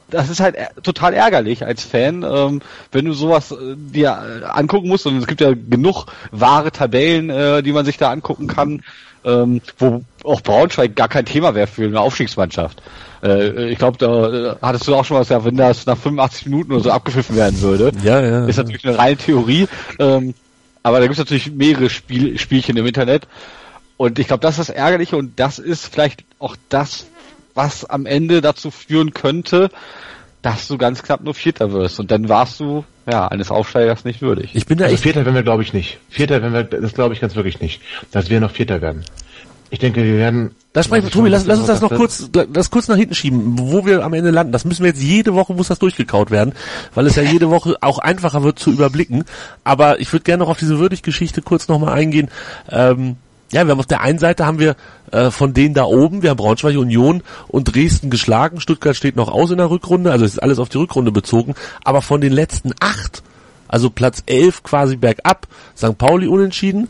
[0.10, 4.90] das ist halt total ärgerlich als Fan, ähm, wenn du sowas äh, dir äh, angucken
[4.90, 8.82] musst und es gibt ja genug wahre Tabellen, äh, die man sich da angucken kann,
[9.26, 12.82] ähm, wo auch Braunschweig gar kein Thema wäre für eine Aufstiegsmannschaft.
[13.24, 16.48] Äh, ich glaube, da äh, hattest du auch schon was gesagt, wenn das nach 85
[16.48, 17.92] Minuten oder so abgepfiffen werden würde.
[18.04, 18.46] Ja, ja.
[18.46, 19.68] Ist natürlich eine reine Theorie.
[20.00, 20.34] Ähm,
[20.84, 23.28] aber da gibt es natürlich mehrere Spiel Spielchen im Internet.
[23.96, 27.06] Und ich glaube, das ist das Ärgerliche und das ist vielleicht auch das,
[27.54, 29.70] was am Ende dazu führen könnte,
[30.44, 32.00] dass du ganz knapp nur Vierter wirst.
[32.00, 34.52] Und dann warst du, ja, eines Aufsteigers nicht würdig.
[34.54, 35.98] Ich bin da also echt Vierter werden wir, glaube ich, nicht.
[36.10, 37.82] Vierter werden wir, das glaube ich ganz wirklich nicht.
[38.12, 39.04] Dass wir noch Vierter werden.
[39.70, 40.52] Ich denke, wir werden.
[40.74, 43.86] Das sprechen, Tobi, lass, lass uns das noch kurz, das kurz nach hinten schieben, wo
[43.86, 44.52] wir am Ende landen.
[44.52, 46.54] Das müssen wir jetzt jede Woche muss das durchgekaut werden,
[46.94, 49.24] weil es ja jede Woche auch einfacher wird zu überblicken.
[49.64, 52.30] Aber ich würde gerne noch auf diese Würdig-Geschichte kurz nochmal eingehen.
[52.70, 53.16] Ähm,
[53.54, 54.76] ja, wir haben auf der einen Seite haben wir
[55.12, 58.60] äh, von denen da oben, wir haben Braunschweig Union und Dresden geschlagen.
[58.60, 61.54] Stuttgart steht noch aus in der Rückrunde, also es ist alles auf die Rückrunde bezogen.
[61.84, 63.22] Aber von den letzten acht,
[63.68, 65.98] also Platz elf quasi bergab, St.
[65.98, 66.90] Pauli unentschieden,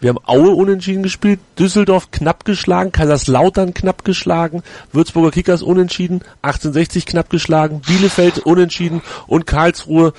[0.00, 7.06] wir haben Aue unentschieden gespielt, Düsseldorf knapp geschlagen, Kaiserslautern knapp geschlagen, Würzburger Kickers unentschieden, 1860
[7.06, 10.12] knapp geschlagen, Bielefeld unentschieden und Karlsruhe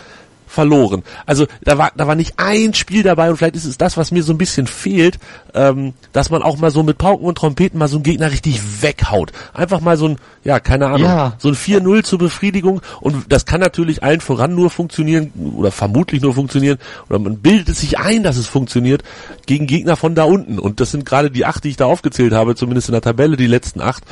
[0.49, 1.03] verloren.
[1.27, 4.11] Also da war, da war nicht ein Spiel dabei und vielleicht ist es das, was
[4.11, 5.19] mir so ein bisschen fehlt,
[5.53, 8.59] ähm, dass man auch mal so mit Pauken und Trompeten mal so einen Gegner richtig
[8.81, 9.31] weghaut.
[9.53, 11.33] Einfach mal so ein, ja, keine Ahnung, Ja.
[11.37, 16.21] so ein 4-0 zur Befriedigung und das kann natürlich allen voran nur funktionieren oder vermutlich
[16.21, 19.03] nur funktionieren oder man bildet es sich ein, dass es funktioniert
[19.45, 22.33] gegen Gegner von da unten und das sind gerade die acht, die ich da aufgezählt
[22.33, 24.03] habe, zumindest in der Tabelle, die letzten acht,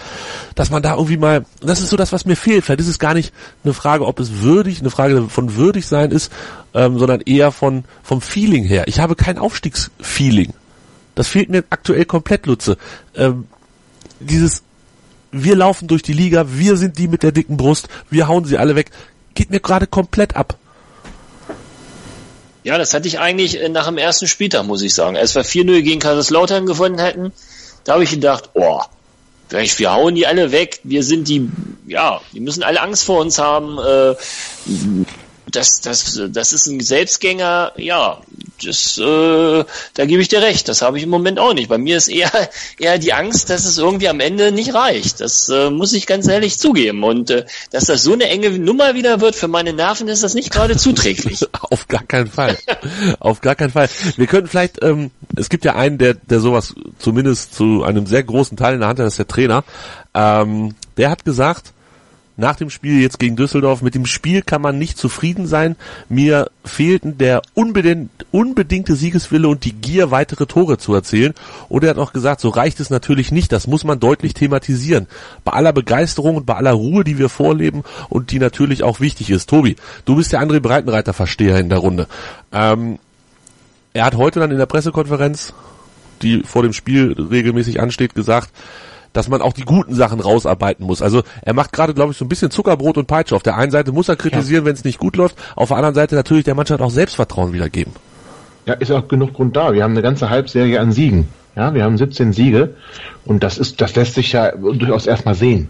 [0.54, 2.64] dass man da irgendwie mal, das ist so das, was mir fehlt.
[2.64, 6.12] Vielleicht ist es gar nicht eine Frage, ob es würdig, eine Frage von würdig sein
[6.12, 6.27] ist,
[6.74, 8.88] ähm, sondern eher von vom Feeling her.
[8.88, 10.54] Ich habe kein Aufstiegsfeeling.
[11.16, 12.78] Das fehlt mir aktuell komplett, Lutze.
[13.16, 13.46] Ähm,
[14.20, 14.64] dieses
[15.32, 18.58] wir laufen durch die Liga, wir sind die mit der dicken Brust, wir hauen sie
[18.58, 18.92] alle weg,
[19.34, 20.58] geht mir gerade komplett ab.
[22.64, 25.16] Ja, das hatte ich eigentlich äh, nach dem ersten Spieltag, muss ich sagen.
[25.16, 27.32] Als wir 4-0 gegen Kaiserslautern gewonnen hätten,
[27.86, 28.82] da habe ich gedacht, oh,
[29.50, 31.50] wir hauen die alle weg, wir sind die,
[31.88, 33.78] ja, die müssen alle Angst vor uns haben.
[33.80, 34.16] Äh,
[35.58, 38.20] das, das, das ist ein Selbstgänger, ja,
[38.64, 39.64] das, äh,
[39.96, 41.68] da gebe ich dir recht, das habe ich im Moment auch nicht.
[41.68, 42.32] Bei mir ist eher,
[42.80, 45.20] eher die Angst, dass es irgendwie am Ende nicht reicht.
[45.20, 47.04] Das äh, muss ich ganz ehrlich zugeben.
[47.04, 50.36] Und äh, dass das so eine enge Nummer wieder wird, für meine Nerven ist das
[50.36, 51.44] nicht gerade zuträglich.
[51.70, 52.58] Auf gar keinen Fall.
[53.20, 53.90] Auf gar keinen Fall.
[54.16, 58.24] Wir könnten vielleicht, ähm, es gibt ja einen, der, der sowas zumindest zu einem sehr
[58.24, 59.64] großen Teil in der Hand hat, das ist der Trainer.
[60.14, 61.74] Ähm, der hat gesagt,
[62.38, 65.76] nach dem Spiel jetzt gegen Düsseldorf, mit dem Spiel kann man nicht zufrieden sein.
[66.08, 71.34] Mir fehlten der unbedingt, unbedingte Siegeswille und die Gier, weitere Tore zu erzielen.
[71.68, 73.52] Und er hat auch gesagt, so reicht es natürlich nicht.
[73.52, 75.08] Das muss man deutlich thematisieren.
[75.44, 79.32] Bei aller Begeisterung und bei aller Ruhe, die wir vorleben und die natürlich auch wichtig
[79.32, 79.50] ist.
[79.50, 82.08] Tobi, du bist der André Breitenreiter-Versteher in der Runde.
[82.54, 83.00] Ähm,
[83.94, 85.54] er hat heute dann in der Pressekonferenz,
[86.22, 88.52] die vor dem Spiel regelmäßig ansteht, gesagt,
[89.18, 91.02] dass man auch die guten Sachen rausarbeiten muss.
[91.02, 93.36] Also er macht gerade, glaube ich, so ein bisschen Zuckerbrot und Peitsche.
[93.36, 95.36] Auf der einen Seite muss er kritisieren, wenn es nicht gut läuft.
[95.56, 97.94] Auf der anderen Seite natürlich der Mannschaft auch Selbstvertrauen wiedergeben.
[98.68, 99.74] Ja, ist auch genug Grund da.
[99.74, 101.30] Wir haben eine ganze Halbserie an Siegen.
[101.56, 102.76] Ja, wir haben 17 Siege
[103.26, 105.70] und das ist, das lässt sich ja durchaus erstmal sehen.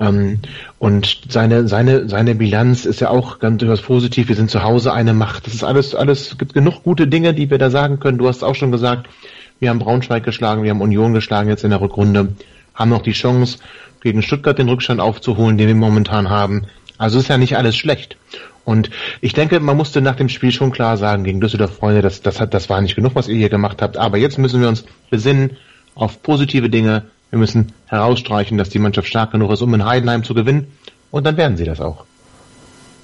[0.00, 0.38] Ähm,
[0.78, 4.28] und seine, seine, seine Bilanz ist ja auch ganz durchaus positiv.
[4.28, 5.46] Wir sind zu Hause eine Macht.
[5.46, 8.16] Das ist alles, alles, gibt genug gute Dinge, die wir da sagen können.
[8.16, 9.10] Du hast auch schon gesagt,
[9.60, 12.28] wir haben Braunschweig geschlagen, wir haben Union geschlagen jetzt in der Rückrunde,
[12.78, 13.58] haben noch die Chance,
[14.00, 16.66] gegen Stuttgart den Rückstand aufzuholen, den wir momentan haben.
[16.96, 18.16] Also ist ja nicht alles schlecht.
[18.64, 22.22] Und ich denke, man musste nach dem Spiel schon klar sagen, gegen Düsseldorf Freunde, das,
[22.22, 23.96] das, hat, das war nicht genug, was ihr hier gemacht habt.
[23.96, 25.56] Aber jetzt müssen wir uns besinnen
[25.94, 27.04] auf positive Dinge.
[27.30, 30.68] Wir müssen herausstreichen, dass die Mannschaft stark genug ist, um in Heidenheim zu gewinnen.
[31.10, 32.04] Und dann werden sie das auch.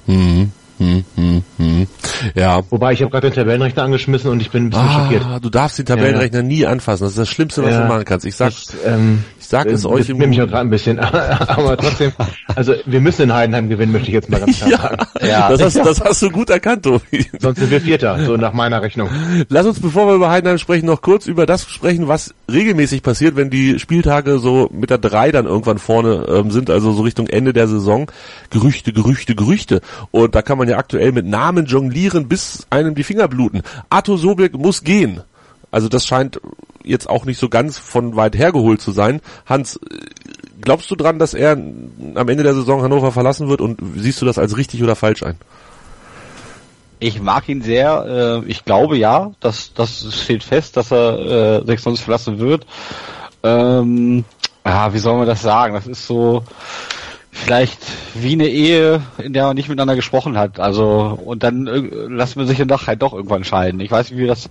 [0.06, 1.86] Hm, hm, hm, hm.
[2.34, 2.60] Ja.
[2.70, 5.22] Wobei, ich habe gerade den Tabellenrechner angeschmissen und ich bin ein bisschen schockiert.
[5.24, 7.04] Ah, du darfst die Tabellenrechner nie anfassen.
[7.04, 7.82] Das ist das Schlimmste, was Ja.
[7.82, 8.26] du machen kannst.
[8.26, 10.70] Ich sag, Das, ähm, ich sag es äh, euch im nehme ich auch gerade ein
[10.70, 10.98] bisschen.
[11.00, 12.12] Aber trotzdem,
[12.54, 14.96] also wir müssen in Heidenheim gewinnen, möchte ich jetzt mal ganz klar sagen.
[15.22, 17.26] Ja, das, hast, das hast du gut erkannt, Tobi.
[17.38, 19.08] Sonst sind wir Vierter, so nach meiner Rechnung.
[19.48, 23.36] Lass uns, bevor wir über Heidenheim sprechen, noch kurz über das sprechen, was regelmäßig passiert,
[23.36, 27.26] wenn die Spieltage so mit der drei dann irgendwann vorne ähm, sind, also so Richtung
[27.28, 28.10] Ende der Saison.
[28.50, 29.80] Gerüchte, Gerüchte, Gerüchte.
[30.10, 33.62] Und da kann man ja aktuell mit Namen jonglieren, bis einem die Finger bluten.
[33.90, 35.22] Arthur Sobek muss gehen.
[35.70, 36.40] Also das scheint
[36.84, 39.20] jetzt auch nicht so ganz von weit hergeholt zu sein.
[39.46, 39.80] Hans, äh,
[40.60, 44.26] glaubst du dran, dass er am Ende der Saison Hannover verlassen wird und siehst du
[44.26, 45.36] das als richtig oder falsch ein?
[47.00, 48.42] Ich mag ihn sehr.
[48.44, 52.66] Äh, ich glaube ja, dass das steht fest, dass er äh, 96 verlassen wird.
[53.42, 54.24] Ähm,
[54.62, 55.74] ah, wie soll man das sagen?
[55.74, 56.44] Das ist so
[57.34, 57.80] vielleicht
[58.14, 60.60] wie eine Ehe, in der man nicht miteinander gesprochen hat.
[60.60, 63.80] Also und dann äh, lassen wir sich dann doch halt doch irgendwann scheiden.
[63.80, 64.48] Ich weiß nicht, wie das.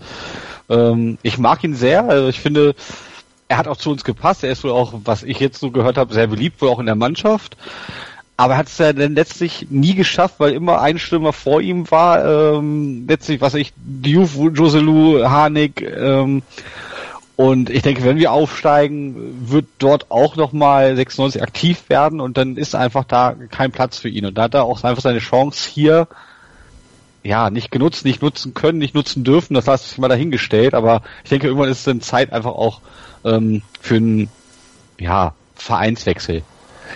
[0.70, 2.08] Ähm, ich mag ihn sehr.
[2.08, 2.76] Also ich finde,
[3.48, 4.44] er hat auch zu uns gepasst.
[4.44, 6.86] Er ist wohl auch, was ich jetzt so gehört habe, sehr beliebt, wohl auch in
[6.86, 7.58] der Mannschaft.
[8.36, 11.90] Aber er hat es ja dann letztlich nie geschafft, weil immer ein Stürmer vor ihm
[11.90, 12.56] war.
[12.56, 15.82] Ähm, letztlich, was ich, Diouf, Joselu, Harnik.
[15.82, 16.42] Ähm,
[17.44, 22.56] und ich denke, wenn wir aufsteigen, wird dort auch nochmal 96 aktiv werden und dann
[22.56, 24.26] ist einfach da kein Platz für ihn.
[24.26, 26.08] Und da hat er auch einfach seine Chance hier,
[27.22, 29.56] ja, nicht genutzt, nicht nutzen können, nicht nutzen dürfen.
[29.56, 30.74] Das lasse ich mal dahingestellt.
[30.74, 32.80] Aber ich denke, irgendwann ist es dann Zeit einfach auch
[33.26, 34.30] ähm, für einen,
[34.98, 36.44] ja, Vereinswechsel.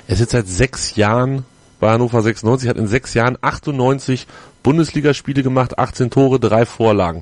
[0.08, 1.44] Er ist jetzt seit sechs Jahren
[1.82, 4.28] bei Hannover 96, hat in sechs Jahren 98
[4.64, 7.20] Bundesligaspiele gemacht, 18 Tore, drei Vorlagen.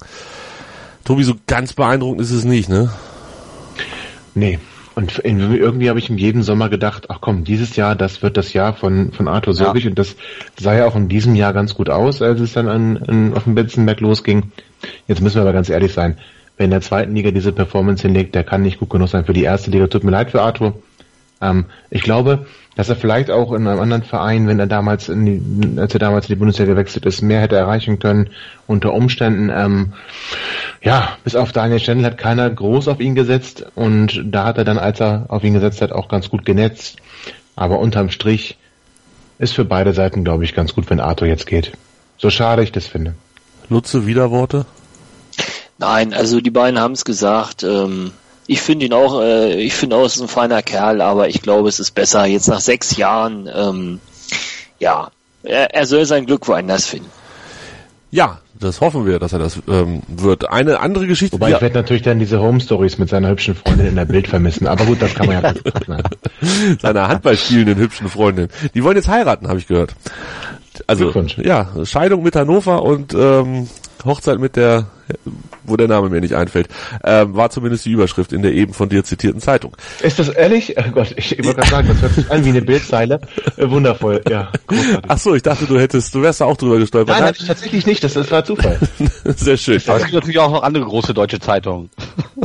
[1.05, 2.91] Tobi, so ganz beeindruckend ist es nicht, ne?
[4.35, 4.59] Nee.
[4.95, 8.53] Und irgendwie habe ich in jedem Sommer gedacht, ach komm, dieses Jahr, das wird das
[8.53, 9.65] Jahr von, von Arthur Ja.
[9.65, 10.15] Sobich und das
[10.57, 13.43] sah ja auch in diesem Jahr ganz gut aus, als es dann an, an, auf
[13.43, 14.51] dem Betzenberg losging.
[15.07, 16.17] Jetzt müssen wir aber ganz ehrlich sein,
[16.55, 19.33] wer in der zweiten Liga diese Performance hinlegt, der kann nicht gut genug sein für
[19.33, 19.87] die erste Liga.
[19.87, 20.75] Tut mir leid für Arthur.
[21.41, 25.25] Ähm, ich glaube, dass er vielleicht auch in einem anderen Verein, wenn er damals in
[25.25, 28.29] die, als er damals in die Bundesliga gewechselt ist, mehr hätte erreichen können
[28.67, 29.49] unter Umständen.
[29.49, 29.93] Ähm,
[30.81, 34.65] ja, bis auf Daniel Stendel hat keiner groß auf ihn gesetzt und da hat er
[34.65, 36.97] dann, als er auf ihn gesetzt hat, auch ganz gut genetzt.
[37.55, 38.57] Aber unterm Strich
[39.39, 41.71] ist für beide Seiten, glaube ich, ganz gut, wenn Arthur jetzt geht.
[42.17, 43.15] So schade ich das finde.
[43.69, 44.65] Nutze Widerworte?
[45.77, 47.63] Nein, also die beiden haben es gesagt.
[47.63, 48.11] Ähm,
[48.47, 51.41] ich finde ihn auch, äh, ich finde auch, es ist ein feiner Kerl, aber ich
[51.41, 53.49] glaube, es ist besser jetzt nach sechs Jahren.
[53.53, 53.99] Ähm,
[54.79, 55.09] ja,
[55.43, 57.09] er, er soll sein Glück woanders finden.
[58.11, 60.49] Ja, das hoffen wir, dass er das ähm, wird.
[60.49, 61.35] Eine andere Geschichte.
[61.35, 61.57] Wobei ja.
[61.57, 64.67] ich werde natürlich dann diese Home Stories mit seiner hübschen Freundin in der Bild vermissen.
[64.67, 65.73] Aber gut, das kann man ja gut
[66.81, 68.47] Seiner Handballspielenden hübschen Freundin.
[68.73, 69.95] Die wollen jetzt heiraten, habe ich gehört.
[70.87, 73.67] Also ja, Scheidung mit Hannover und ähm,
[74.05, 74.87] Hochzeit mit der,
[75.67, 76.67] wo der Name mir nicht einfällt,
[77.03, 79.75] ähm, war zumindest die Überschrift in der eben von dir zitierten Zeitung.
[80.01, 80.75] Ist das ehrlich?
[80.77, 83.21] Oh Gott, ich, ich wollte gerade sagen, das hört sich an wie eine Bildzeile.
[83.57, 84.51] Äh, wundervoll, ja.
[84.67, 84.99] Großartig.
[85.07, 87.15] Ach so, ich dachte, du hättest, du wärst da auch drüber gestolpert.
[87.15, 88.79] Nein, nein, tatsächlich nicht, das, das war Zufall.
[89.35, 89.81] Sehr schön.
[89.87, 91.89] Aber es gibt natürlich auch noch andere große deutsche Zeitungen.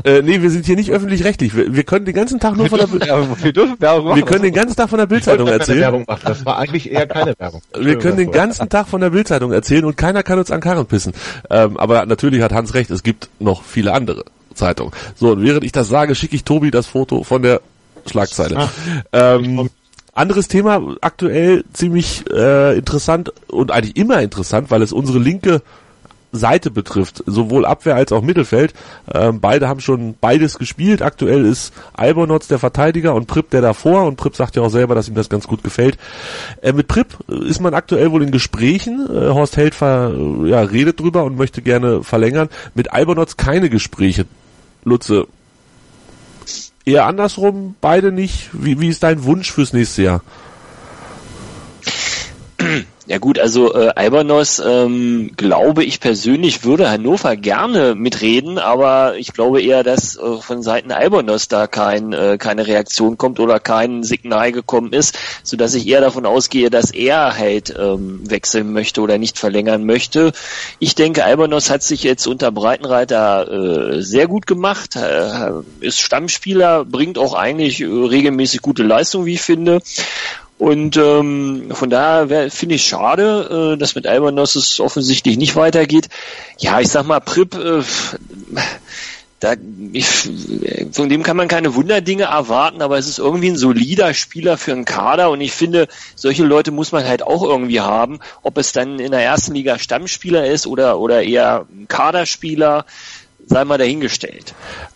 [0.04, 1.54] Äh, nee, wir sind hier nicht öffentlich-rechtlich.
[1.56, 3.02] Wir, wir können den ganzen Tag nur von der Bild
[3.42, 4.16] wir dürfen Werbung machen.
[4.16, 5.80] Wir können den ganzen Tag von der Bildzeitung erzählen.
[5.80, 6.22] Werbung machen.
[6.24, 7.62] Das war eigentlich eher keine Werbung.
[7.78, 10.86] Wir können den ganzen Tag von der Bildzeitung erzählen und keiner kann uns an Karren
[10.86, 11.12] pissen.
[11.50, 14.92] Ähm, aber natürlich hat Hans recht, es gibt noch viele andere Zeitungen.
[15.16, 17.60] So, und während ich das sage, schicke ich Tobi das Foto von der
[18.06, 18.54] Schlagzeile.
[18.56, 18.72] Ach,
[19.12, 19.68] ähm,
[20.12, 25.60] anderes Thema, aktuell ziemlich äh, interessant und eigentlich immer interessant, weil es unsere linke
[26.32, 28.74] Seite betrifft, sowohl Abwehr als auch Mittelfeld.
[29.12, 31.02] Ähm, beide haben schon beides gespielt.
[31.02, 34.04] Aktuell ist Albonotz der Verteidiger und Pripp der davor.
[34.04, 35.98] Und Pripp sagt ja auch selber, dass ihm das ganz gut gefällt.
[36.62, 39.08] Äh, mit Pripp ist man aktuell wohl in Gesprächen.
[39.10, 42.48] Äh, Horst Heldfer äh, ja, redet drüber und möchte gerne verlängern.
[42.74, 44.26] Mit Albonotz keine Gespräche.
[44.84, 45.26] Lutze,
[46.84, 48.50] eher andersrum, beide nicht.
[48.52, 50.22] Wie, wie ist dein Wunsch fürs nächste Jahr?
[53.10, 59.32] Ja gut, also äh, Albanos, ähm, glaube ich persönlich, würde Hannover gerne mitreden, aber ich
[59.32, 64.04] glaube eher, dass äh, von Seiten Albanos da kein, äh, keine Reaktion kommt oder kein
[64.04, 69.00] Signal gekommen ist, so dass ich eher davon ausgehe, dass er halt ähm, wechseln möchte
[69.00, 70.30] oder nicht verlängern möchte.
[70.78, 75.50] Ich denke, Albanos hat sich jetzt unter Breitenreiter äh, sehr gut gemacht, äh,
[75.80, 79.82] ist Stammspieler, bringt auch eigentlich äh, regelmäßig gute Leistung, wie ich finde.
[80.60, 86.10] Und ähm, von daher finde ich schade, äh, dass mit Albanos es offensichtlich nicht weitergeht.
[86.58, 87.82] Ja, ich sag mal, Prip, äh,
[89.40, 89.54] da,
[89.94, 90.06] ich,
[90.92, 94.72] von dem kann man keine Wunderdinge erwarten, aber es ist irgendwie ein solider Spieler für
[94.72, 98.20] einen Kader und ich finde, solche Leute muss man halt auch irgendwie haben.
[98.42, 102.84] Ob es dann in der ersten Liga Stammspieler ist oder, oder eher ein Kaderspieler,
[103.46, 104.52] sei mal dahingestellt.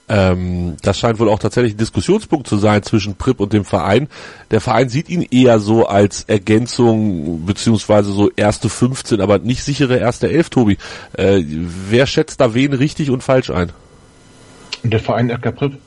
[0.09, 4.09] Ähm, das scheint wohl auch tatsächlich ein Diskussionspunkt zu sein zwischen Prip und dem Verein.
[4.51, 9.97] Der Verein sieht ihn eher so als Ergänzung beziehungsweise so erste 15, aber nicht sichere
[9.97, 10.79] erste 11, Tobi.
[11.15, 13.73] Äh, wer schätzt da wen richtig und falsch ein?
[14.83, 15.79] Der Verein Edgar Prip?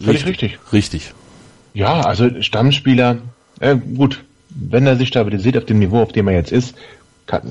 [0.00, 0.58] Völlig richtig.
[0.72, 1.12] Richtig.
[1.74, 3.18] Ja, also Stammspieler,
[3.60, 6.74] äh, gut, wenn er sich stabilisiert auf dem Niveau, auf dem er jetzt ist,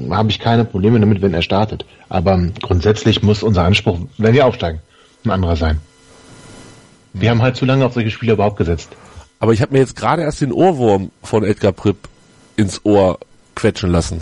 [0.09, 1.85] habe ich keine Probleme damit, wenn er startet.
[2.09, 4.79] Aber grundsätzlich muss unser Anspruch, wenn wir aufsteigen,
[5.25, 5.79] ein anderer sein.
[7.13, 8.89] Wir haben halt zu lange auf solche Spieler überhaupt gesetzt.
[9.39, 11.97] Aber ich habe mir jetzt gerade erst den Ohrwurm von Edgar Pripp
[12.55, 13.19] ins Ohr
[13.55, 14.21] quetschen lassen.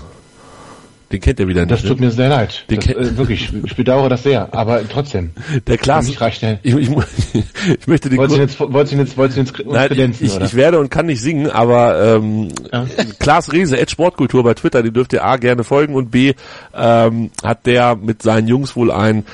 [1.12, 1.72] Den kennt er wieder nicht.
[1.72, 2.06] Das tut ne?
[2.06, 2.66] mir sehr leid.
[2.70, 4.54] Den Das, äh, wirklich, ich bedauere das sehr.
[4.54, 5.32] Aber trotzdem.
[5.68, 6.20] Der Klaas, ich,
[6.62, 7.02] ich, mu-
[7.80, 10.28] ich möchte den Wolltest du jetzt, wolltest du jetzt, wolltest du jetzt uns Nein, kredenzen,
[10.28, 10.46] ich, oder?
[10.46, 12.86] ich werde und kann nicht singen, aber ähm, Ja.
[13.18, 16.34] Klaas Rehse, Ed Sportkultur bei Twitter, den dürft ihr A gerne folgen und B
[16.76, 19.26] ähm, hat der mit seinen Jungs wohl ein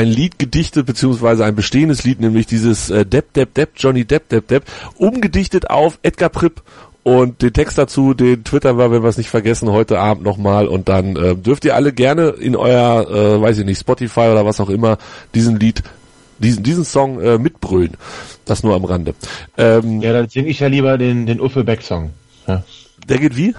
[0.00, 4.30] ein Lied gedichtet, beziehungsweise ein bestehendes Lied, nämlich dieses äh, Depp, Depp, Depp, Johnny Depp,
[4.30, 4.64] Depp, Depp,
[4.96, 6.62] umgedichtet auf Edgar Pripp
[7.02, 10.68] und den Text dazu, den twittern wir, wenn wir es nicht vergessen, heute Abend nochmal
[10.68, 14.46] und dann äh, dürft ihr alle gerne in euer, äh, weiß ich nicht, Spotify oder
[14.46, 14.96] was auch immer,
[15.34, 15.82] diesen Lied,
[16.38, 17.98] diesen, diesen Song äh, mitbrüllen.
[18.46, 19.14] Das nur am Rande.
[19.58, 22.10] Ähm, Ja, dann singe ich ja lieber den, den Uffe Beck Song.
[22.46, 22.64] Ja.
[23.06, 23.54] Der geht wie?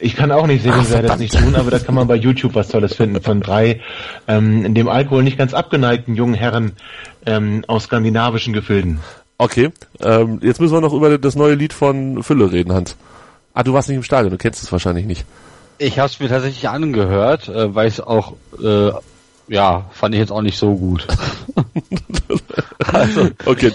[0.00, 2.14] Ich kann auch nicht singen, Ach, werde das nicht tun, aber da kann man bei
[2.14, 3.80] YouTube was Tolles finden von drei
[4.28, 6.72] ähm, in dem Alkohol nicht ganz abgeneigten jungen Herren
[7.26, 9.00] ähm, aus skandinavischen Gefilden.
[9.38, 9.70] Okay,
[10.00, 12.96] ähm, jetzt müssen wir noch über das neue Lied von Fülle reden, Hans.
[13.54, 15.24] Ah, du warst nicht im Stadion, du kennst es wahrscheinlich nicht.
[15.78, 18.90] Ich habe es mir tatsächlich angehört, äh, weil ich auch, äh,
[19.48, 21.06] ja, fand ich jetzt auch nicht so gut.
[22.92, 23.72] also, Okay.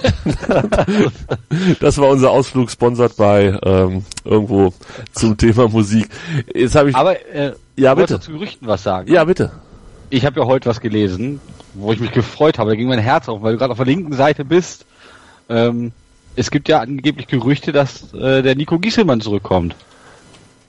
[1.80, 4.74] das war unser Ausflug, sponsert bei ähm, irgendwo
[5.14, 6.10] zum Thema Musik.
[6.54, 6.96] Jetzt habe ich.
[6.96, 8.20] aber äh, Ja, bitte.
[8.20, 9.12] zu Gerüchten was sagen.
[9.12, 9.52] ja, bitte.
[10.10, 11.42] Ich habe ja heute was gelesen,
[11.74, 12.70] wo ich mich gefreut habe.
[12.72, 14.86] Da ging mein Herz auf, weil du gerade auf der linken Seite bist.
[15.50, 15.92] Ähm,
[16.36, 19.76] es gibt ja angeblich Gerüchte, dass äh, der Nico Gieselmann zurückkommt.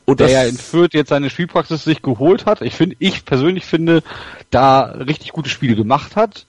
[0.06, 2.60] Und der ja in Fürth jetzt seine Spielpraxis sich geholt hat.
[2.60, 4.02] Ich finde, ich persönlich finde,
[4.50, 6.46] da richtig gute Spiele gemacht hat.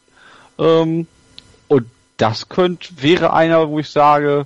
[0.59, 1.07] Ähm,
[1.67, 1.85] und
[2.17, 4.45] das könnte, wäre einer, wo ich sage,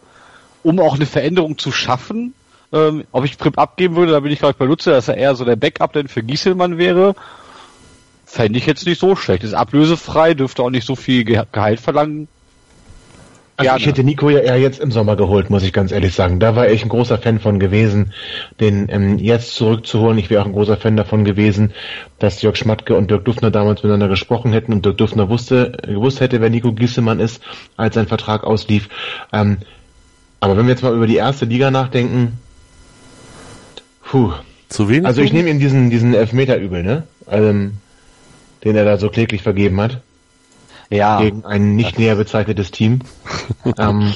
[0.64, 2.34] um auch eine Veränderung zu schaffen,
[2.72, 5.18] ähm, ob ich Prip abgeben würde, da bin ich glaube ich bei Lutze, dass er
[5.18, 7.16] eher so der Backup denn für Gieselmann wäre.
[8.26, 9.44] Fände ich jetzt nicht so schlecht.
[9.44, 12.28] Ist ablösefrei, dürfte auch nicht so viel Ge Gehalt verlangen.
[13.60, 16.40] Also ich hätte Nico ja eher jetzt im Sommer geholt, muss ich ganz ehrlich sagen.
[16.40, 18.14] Da war ich ein großer Fan von gewesen,
[18.62, 20.18] den ähm, jetzt zurückzuholen.
[20.18, 21.74] Ich wäre auch ein großer Fan davon gewesen,
[22.20, 26.22] dass Jörg Schmatke und Dirk Duffner damals miteinander gesprochen hätten und Dirk Duffner wusste, gewusst
[26.22, 27.42] hätte, wer Nico Gissemann ist,
[27.76, 28.88] als sein Vertrag auslief.
[29.34, 29.58] Ähm,
[30.40, 32.40] aber wenn wir jetzt mal über die erste Liga nachdenken,
[34.06, 34.32] puh.
[34.70, 35.06] zu wenig?
[35.06, 37.04] Also ich nehme ihm diesen, diesen Elfmeter übel, ne?
[37.30, 37.74] Ähm,
[38.64, 40.02] den er da so kläglich vergeben hat
[40.90, 43.00] Ja, gegen ein nicht näher bezeichnetes Team.
[43.78, 44.14] ähm,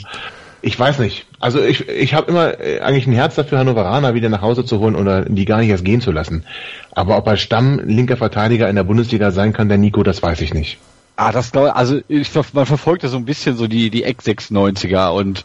[0.62, 1.26] ich weiß nicht.
[1.40, 4.80] Also ich, ich habe immer äh, eigentlich ein Herz dafür, Hannoveraner wieder nach Hause zu
[4.80, 6.46] holen oder die gar nicht erst gehen zu lassen.
[6.92, 10.42] Aber ob er Stamm linker Verteidiger in der Bundesliga sein kann, der Nico, das weiß
[10.42, 10.80] ich nicht.
[11.16, 15.10] Ah, das glaube also ich, man verfolgt ja so ein bisschen so die die Ex-96er
[15.10, 15.44] und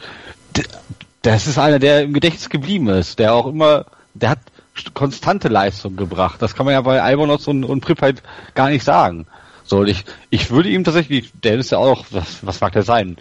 [1.23, 4.39] das ist einer, der im Gedächtnis geblieben ist, der auch immer, der hat
[4.77, 6.41] st- konstante Leistung gebracht.
[6.41, 8.23] Das kann man ja bei Albonots und, und Prip halt
[8.55, 9.27] gar nicht sagen.
[9.69, 12.83] So, und ich, ich würde ihm tatsächlich, der ist ja auch, was, was mag der
[12.83, 13.17] sein?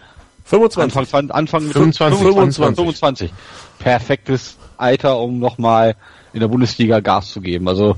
[0.46, 0.98] 25.
[0.98, 3.34] Anfang, Anfang 25, 25, 25.
[3.80, 5.96] Perfektes Alter, um nochmal
[6.32, 7.68] in der Bundesliga Gas zu geben.
[7.68, 7.98] Also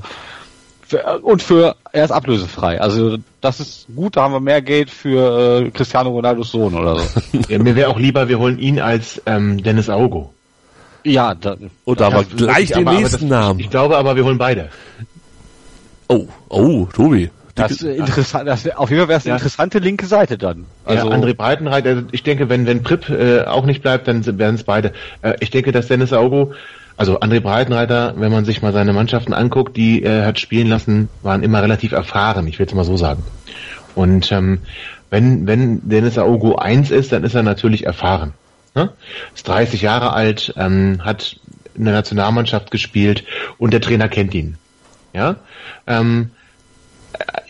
[0.81, 2.81] für, und für er ist ablösefrei.
[2.81, 6.97] Also das ist gut, da haben wir mehr Geld für äh, Cristiano Ronaldos Sohn oder
[6.97, 7.19] so.
[7.49, 10.33] Ja, mir wäre auch lieber, wir holen ihn als ähm, Dennis Aogo.
[11.03, 13.59] ja, da, Und da Das- gleich den aber- aber nächsten das, Namen.
[13.59, 14.69] Ich glaube aber, wir holen beide.
[16.07, 17.29] Oh, oh, Tobi.
[17.55, 18.47] Das ist interessant.
[18.47, 19.35] Das, auf jeden Fall wäre es eine Ja.
[19.35, 20.65] interessante linke Seite dann.
[20.85, 24.55] Also ja, André Breitenreiter, ich denke, wenn, wenn Prip äh, auch nicht bleibt, dann werden
[24.55, 24.93] es beide.
[25.21, 26.53] Äh, ich denke, dass Dennis Augo,
[26.97, 31.09] also André Breitenreiter, wenn man sich mal seine Mannschaften anguckt, die er hat spielen lassen,
[31.21, 33.23] waren immer relativ erfahren, ich will es mal so sagen.
[33.95, 34.59] Und ähm,
[35.09, 38.33] wenn, wenn Dennis Augo eins ist, dann ist er natürlich erfahren.
[38.75, 38.91] Ne?
[39.33, 41.37] Ist 30 Jahre alt, ähm, hat
[41.75, 43.23] in der Nationalmannschaft gespielt
[43.57, 44.57] und der Trainer kennt ihn.
[45.13, 45.37] Ja,
[45.87, 46.29] ähm,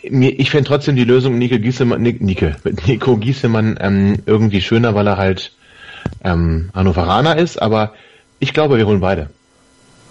[0.02, 2.54] ich fände trotzdem die Lösung Nico Giesemann, Nike,
[2.86, 5.52] Nico Giesemann ähm, irgendwie schöner, weil er halt
[6.24, 7.92] ähm, Hannoveraner ist, aber
[8.38, 9.30] ich glaube, wir holen beide.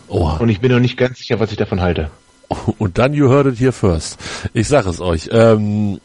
[0.07, 2.09] Oh, Und ich bin noch nicht ganz sicher, was ich davon halte.
[2.77, 4.17] und dann you heard it here first.
[4.53, 5.29] Ich sag es euch.
[5.31, 5.99] Ähm,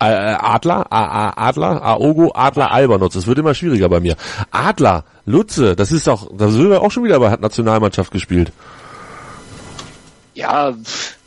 [0.00, 3.16] äh, Adler, A, A, Adler, Aogo, Adler, Albernotz.
[3.16, 4.16] Es wird immer schwieriger bei mir.
[4.50, 8.52] Adler, Lutze, das ist auch, da sind wir auch schon wieder bei hat Nationalmannschaft gespielt.
[10.34, 11.17] Ja, pff,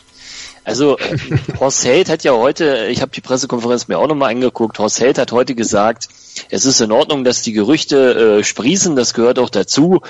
[0.64, 1.18] also äh,
[1.60, 5.18] Horst Held hat ja heute, ich habe die Pressekonferenz mir auch nochmal angeguckt, Horst Held
[5.18, 6.08] hat heute gesagt,
[6.50, 10.02] es ist in Ordnung, dass die Gerüchte äh, sprießen, das gehört auch dazu.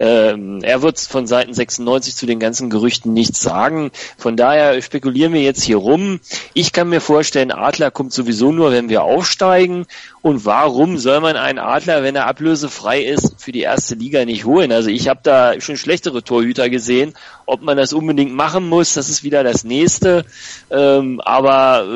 [0.00, 3.90] Ähm, er wird von Seiten 96 zu den ganzen Gerüchten nichts sagen.
[4.16, 6.20] Von daher spekulieren wir jetzt hier rum.
[6.54, 9.86] Ich kann mir vorstellen, Adler kommt sowieso nur, wenn wir aufsteigen.
[10.22, 14.44] Und warum soll man einen Adler, wenn er ablösefrei ist, für die erste Liga nicht
[14.44, 14.70] holen?
[14.72, 17.14] Also ich habe da schon schlechtere Torhüter gesehen.
[17.46, 20.24] Ob man das unbedingt machen muss, das ist wieder das nächste.
[20.70, 21.86] Ähm, aber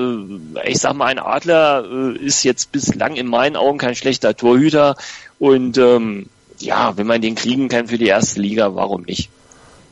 [0.56, 4.36] äh, ich sag mal, ein Adler äh, ist jetzt bislang in meinen Augen kein schlechter
[4.36, 4.96] Torhüter.
[5.38, 6.26] Und ähm,
[6.58, 9.30] ja, wenn man den kriegen kann für die erste Liga, warum nicht?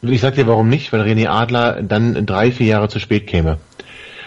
[0.03, 3.59] Ich sag dir warum nicht, weil René Adler dann drei, vier Jahre zu spät käme.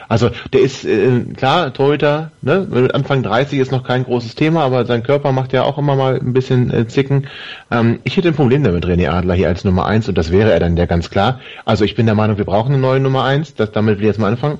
[0.07, 2.89] Also der ist äh, klar Torhüter, ne?
[2.93, 6.19] Anfang 30 ist noch kein großes Thema, aber sein Körper macht ja auch immer mal
[6.19, 7.27] ein bisschen äh, zicken.
[7.71, 10.51] Ähm, ich hätte ein Problem damit, René Adler hier als Nummer eins und das wäre
[10.51, 11.39] er dann ja ganz klar.
[11.65, 13.55] Also ich bin der Meinung, wir brauchen eine neue Nummer eins.
[13.55, 14.59] Das, damit will ich jetzt mal anfangen.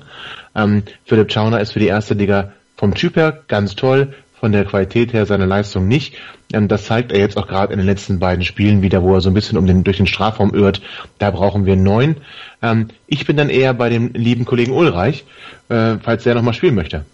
[0.56, 4.14] Ähm, Philipp Schauner ist für die erste Liga vom Typ her ganz toll,
[4.44, 6.16] von der Qualität her seine Leistung nicht.
[6.52, 9.22] Ähm, das zeigt er jetzt auch gerade in den letzten beiden Spielen wieder, wo er
[9.22, 10.82] so ein bisschen um den, durch den Strafraum irrt.
[11.18, 12.16] Da brauchen wir einen neuen.
[12.60, 15.24] Ähm, ich bin dann eher bei dem lieben Kollegen Ulreich,
[15.70, 17.06] äh, falls der nochmal spielen möchte.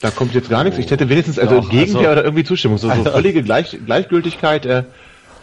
[0.00, 0.78] Da kommt jetzt gar nichts.
[0.78, 2.78] Ich hätte wenigstens also Doch, Gegenwehr also- oder irgendwie Zustimmung.
[2.78, 4.64] So, so völlige Gleich, Gleichgültigkeit.
[4.64, 4.84] Äh,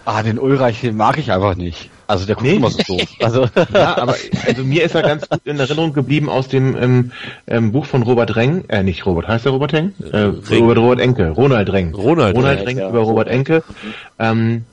[0.05, 1.89] ah, den Ulreich den mag ich einfach nicht.
[2.07, 2.55] Also der guckt Nee.
[2.55, 3.01] immer so doof.
[3.21, 4.15] Also Ja, aber
[4.47, 7.11] also mir ist er ganz gut in Erinnerung geblieben aus dem ähm,
[7.47, 9.93] ähm, Buch von Robert Reng, äh, nicht Robert, heißt er Robert Reng?
[10.11, 11.93] Äh, Robert, Robert Enke, Ronald Reng.
[11.95, 12.89] Ronald Ronald Reng, Reng ja.
[12.89, 13.63] über Robert Enke.
[14.19, 14.65] Ähm,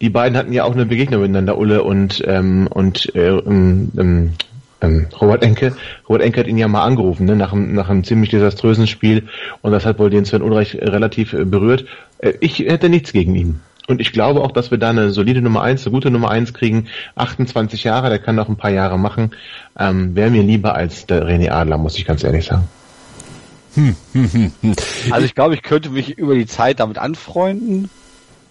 [0.00, 4.32] die beiden hatten ja auch eine Begegnung miteinander, Ulle und ähm, und äh, ähm, ähm,
[4.82, 5.74] ähm, Robert Enke.
[6.08, 9.28] Robert Enke hat ihn ja mal angerufen, ne, nach einem, nach einem ziemlich desaströsen Spiel
[9.62, 11.86] und das hat wohl den Sven Ulreich äh, relativ äh, berührt.
[12.18, 13.60] Äh, ich hätte nichts gegen ihn.
[13.86, 16.54] Und ich glaube auch, dass wir da eine solide Nummer eins, eine gute Nummer eins
[16.54, 16.88] kriegen.
[17.16, 19.32] 28 Jahre, der kann noch ein paar Jahre machen.
[19.78, 22.68] Ähm, Wäre mir lieber als der René Adler, muss ich ganz ehrlich sagen.
[25.10, 27.90] Also ich glaube, ich könnte mich über die Zeit damit anfreunden.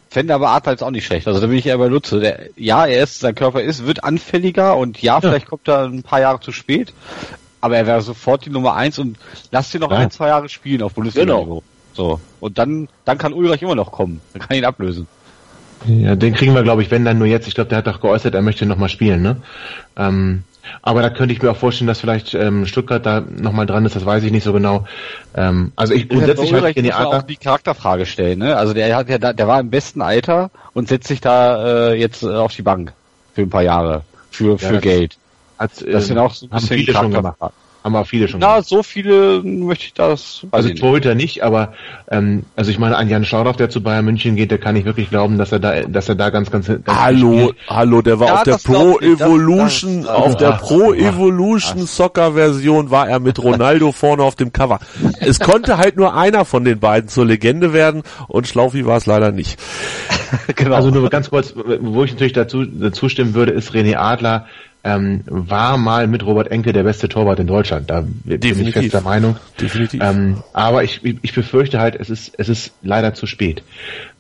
[0.09, 1.27] Fände aber Adler jetzt auch nicht schlecht.
[1.27, 2.19] Also da bin ich eher bei Lutze.
[2.19, 6.03] Der, ja, er ist, sein Körper ist, wird anfälliger und ja, vielleicht kommt er ein
[6.03, 6.93] paar Jahre zu spät.
[7.61, 9.17] Aber er wäre sofort die Nummer eins und
[9.51, 9.97] lasst ihn noch Ja.
[9.97, 11.43] ein, zwei Jahre spielen auf Bundesliga-Niveau.
[11.45, 11.63] Genau.
[11.93, 12.19] So.
[12.41, 14.19] Und dann, dann kann Ulreich immer noch kommen.
[14.33, 15.07] Dann kann ihn ablösen.
[15.87, 17.47] Ja, den kriegen wir, glaube ich, wenn dann nur jetzt.
[17.47, 19.37] Ich glaube, der hat doch geäußert, er möchte nochmal spielen, ne?
[19.97, 20.43] Ähm,
[20.81, 23.95] aber da könnte ich mir auch vorstellen, dass vielleicht ähm, Stuttgart da nochmal dran ist,
[23.97, 24.85] das weiß ich nicht so genau.
[25.35, 28.39] Ähm, also ich grundsätzlich ich den muss auch die Charakterfrage stellen.
[28.39, 28.55] Ne?
[28.55, 31.99] Also der hat ja, da- der war im besten Alter und setzt sich da äh,
[31.99, 32.93] jetzt äh, auf die Bank
[33.33, 35.17] für ein paar Jahre für für das- Geld.
[35.59, 37.37] Hat, Das sind auch so ein bisschen viele schon gemacht.
[37.83, 38.67] Haben wir viele schon Na, gemacht.
[38.69, 40.45] so viele möchte ich das.
[40.51, 40.69] Also.
[40.73, 41.73] Torhüter nicht, aber
[42.09, 44.85] ähm, also ich meine, an Jan Schaudaff, der zu Bayern München geht, der kann ich
[44.85, 48.27] wirklich glauben, dass er da, dass er da ganz, ganz, ganz Hallo, hallo, der war
[48.27, 49.19] Ja, auf der Pro ich nicht.
[49.21, 50.93] Das- Evolution, das- auf der Pro.
[50.93, 54.79] Evolution Soccer Version war er mit Ronaldo vorne auf dem Cover.
[55.19, 59.05] Es konnte halt nur einer von den beiden zur Legende werden und Schlaufi war es
[59.05, 59.59] leider nicht.
[60.55, 60.75] genau.
[60.75, 64.45] Also nur ganz kurz, wo ich natürlich dazu, dazu stimmen würde, ist René Adler
[64.85, 67.89] ähm, war mal mit Robert Enke der beste Torwart in Deutschland.
[67.89, 68.73] Da bin ich Definitiv.
[68.73, 69.37] fest der Meinung.
[69.59, 70.01] Definitiv.
[70.03, 73.63] Ähm, aber ich, ich befürchte halt, es ist, es ist leider zu spät.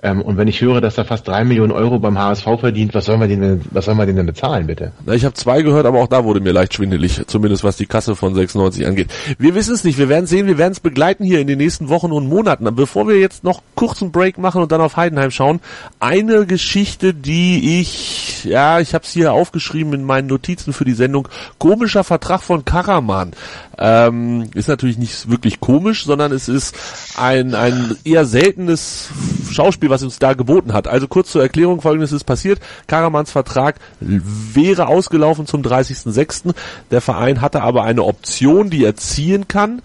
[0.01, 3.05] Ähm, und wenn ich höre, dass er fast drei Millionen Euro beim HSV verdient, was
[3.05, 4.93] sollen wir den denn, was sollen wir den denn bezahlen, bitte?
[5.05, 7.85] Na, ich habe zwei gehört, aber auch da wurde mir leicht schwindelig, zumindest was die
[7.85, 9.07] Kasse von 96 angeht.
[9.37, 11.89] Wir wissen es nicht, wir werden sehen, wir werden es begleiten hier in den nächsten
[11.89, 12.67] Wochen und Monaten.
[12.67, 15.59] Aber Bevor wir jetzt noch kurzen Break machen und dann auf Heidenheim schauen,
[15.99, 20.93] eine Geschichte, die ich, ja, ich habe es hier aufgeschrieben in meinen Notizen für die
[20.93, 21.27] Sendung,
[21.57, 23.31] komischer Vertrag von Karaman.
[23.77, 26.75] Ähm, ist natürlich nicht wirklich komisch, sondern es ist
[27.17, 29.09] ein, ein eher seltenes
[29.51, 30.87] Schauspiel, was uns da geboten hat.
[30.87, 32.59] Also kurz zur Erklärung, folgendes ist passiert.
[32.87, 36.53] Karamans Vertrag wäre ausgelaufen zum 30.06.
[36.91, 39.81] Der Verein hatte aber eine Option, die er ziehen kann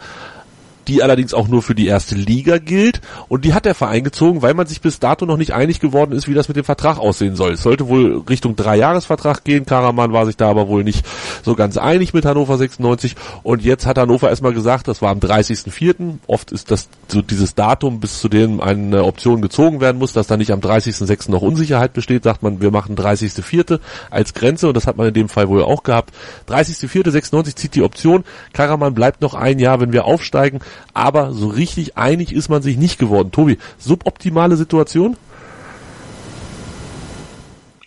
[0.89, 4.43] die allerdings auch nur für die erste Liga gilt und die hat der Verein gezogen,
[4.43, 6.99] weil man sich bis dato noch nicht einig geworden ist, wie das mit dem Vertrag
[6.99, 7.53] aussehen soll.
[7.53, 11.05] Es sollte wohl Richtung Dreijahresvertrag gehen, Karaman war sich da aber wohl nicht
[11.43, 15.19] so ganz einig mit Hannover 96 und jetzt hat Hannover erstmal gesagt, das war am
[15.19, 20.15] 30.04., oft ist das so dieses Datum, bis zu dem eine Option gezogen werden muss,
[20.15, 21.31] dass da nicht am 30.06.
[21.31, 23.79] noch Unsicherheit besteht, sagt man, wir machen 30.04.
[24.11, 26.15] als Grenze und das hat man in dem Fall wohl auch gehabt.
[26.49, 28.25] 30.04.96 zieht die Option,
[28.55, 30.61] Karaman bleibt noch ein Jahr, wenn wir aufsteigen,
[30.95, 33.31] aber so richtig einig ist man sich nicht geworden.
[33.31, 35.17] Tobi, suboptimale Situation?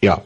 [0.01, 0.21] Ja.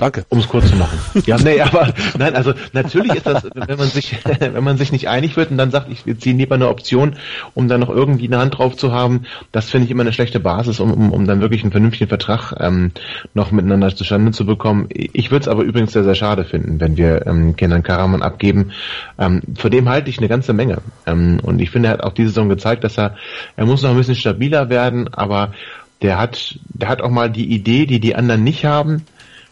[0.00, 0.24] Danke.
[0.30, 0.98] Um es kurz zu machen.
[1.26, 5.08] Ja, nee, aber nein, also natürlich ist das, wenn man sich, wenn man sich nicht
[5.08, 7.16] einig wird und dann sagt, ich ziehe lieber eine Option,
[7.54, 10.40] um dann noch irgendwie eine Hand drauf zu haben, das finde ich immer eine schlechte
[10.40, 12.92] Basis, um, um, um dann wirklich einen vernünftigen Vertrag ähm,
[13.34, 14.88] noch miteinander zustande zu bekommen.
[14.90, 18.72] Ich würde es aber übrigens sehr, sehr schade finden, wenn wir ähm, Kenan Karaman abgeben.
[19.18, 20.78] Ähm, vor dem halte ich eine ganze Menge.
[21.06, 23.16] Ähm, und ich finde, er hat auch diese Saison gezeigt, dass er,
[23.56, 25.52] er muss noch ein bisschen stabiler werden, aber
[26.00, 29.04] der hat, der hat auch mal die Idee, die die anderen nicht haben.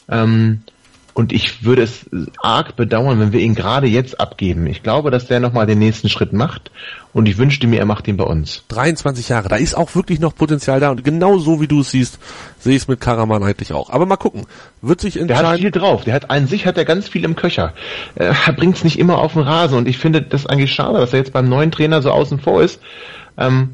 [0.08, 0.62] Ähm,
[1.18, 2.06] und ich würde es
[2.40, 4.68] arg bedauern, wenn wir ihn gerade jetzt abgeben.
[4.68, 6.70] Ich glaube, dass der nochmal den nächsten Schritt macht
[7.12, 8.62] und ich wünschte mir, er macht ihn bei uns.
[8.68, 11.90] 23 Jahre, da ist auch wirklich noch Potenzial da und genau so wie du es
[11.90, 12.20] siehst,
[12.60, 13.90] sehe ich es mit Karaman eigentlich auch.
[13.90, 14.46] Aber mal gucken,
[14.80, 15.60] wird sich Der hat entscheiden.
[15.62, 16.04] viel drauf.
[16.04, 17.74] Der hat an sich hat er ganz viel im Köcher.
[18.14, 21.12] Er bringt es nicht immer auf den Rasen und ich finde das eigentlich schade, dass
[21.12, 22.80] er jetzt beim neuen Trainer so außen vor ist.
[23.36, 23.70] Ähm,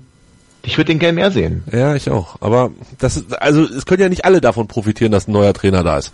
[0.64, 1.64] ich würde den gerne mehr sehen.
[1.70, 2.36] Ja, ich auch.
[2.40, 5.98] Aber das also es können ja nicht alle davon profitieren, dass ein neuer Trainer da
[5.98, 6.12] ist.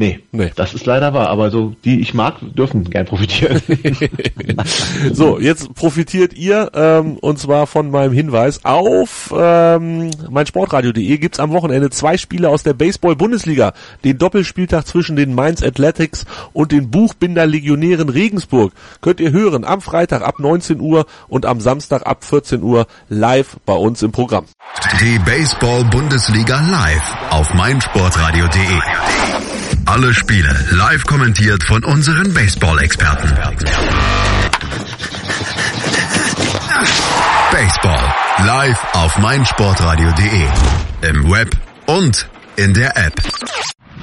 [0.00, 0.52] Nee, Nee.
[0.54, 1.28] das ist leider wahr.
[1.28, 3.60] Aber so die ich mag, dürfen gern profitieren.
[5.12, 11.50] So, jetzt profitiert ihr ähm, und zwar von meinem Hinweis auf ähm, meinsportradio.de gibt's am
[11.50, 13.72] Wochenende zwei Spiele aus der Baseball-Bundesliga.
[14.04, 19.80] Den Doppelspieltag zwischen den Mainz Athletics und den Buchbinder Legionären Regensburg könnt ihr hören am
[19.80, 24.44] Freitag ab 19 Uhr und am Samstag ab 14 Uhr live bei uns im Programm.
[25.00, 29.37] Die Baseball-Bundesliga live auf meinsportradio.de.
[29.88, 33.34] Alle Spiele live kommentiert von unseren Baseball-Experten.
[37.50, 38.14] Baseball
[38.44, 40.46] live auf meinsportradio.de.
[41.08, 43.14] Im Web und in der App.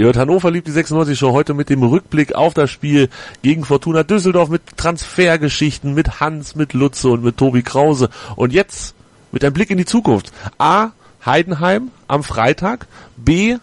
[0.00, 3.08] Ihr hört Hannover liebt die 96 Show heute mit dem Rückblick auf das Spiel
[3.42, 8.08] gegen Fortuna Düsseldorf mit Transfergeschichten, mit Hans, mit Lutze und mit Tobi Krause.
[8.36, 8.94] Und jetzt
[9.32, 10.32] mit einem Blick in die Zukunft.
[10.56, 10.90] A,
[11.26, 12.86] Heidenheim am Freitag,
[13.16, 13.56] B,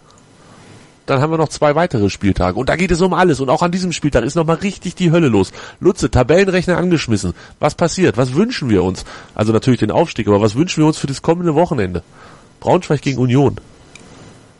[1.05, 2.59] dann haben wir noch zwei weitere Spieltage.
[2.59, 3.39] Und da geht es um alles.
[3.39, 5.53] Und auch an diesem Spieltag ist nochmal richtig die Hölle los.
[5.79, 7.33] Lutze, Tabellenrechner angeschmissen.
[7.61, 8.17] Was passiert?
[8.17, 9.05] Was wünschen wir uns?
[9.35, 12.03] Also natürlich den Aufstieg, aber was wünschen wir uns für das kommende Wochenende?
[12.59, 13.57] Braunschweig gegen Union.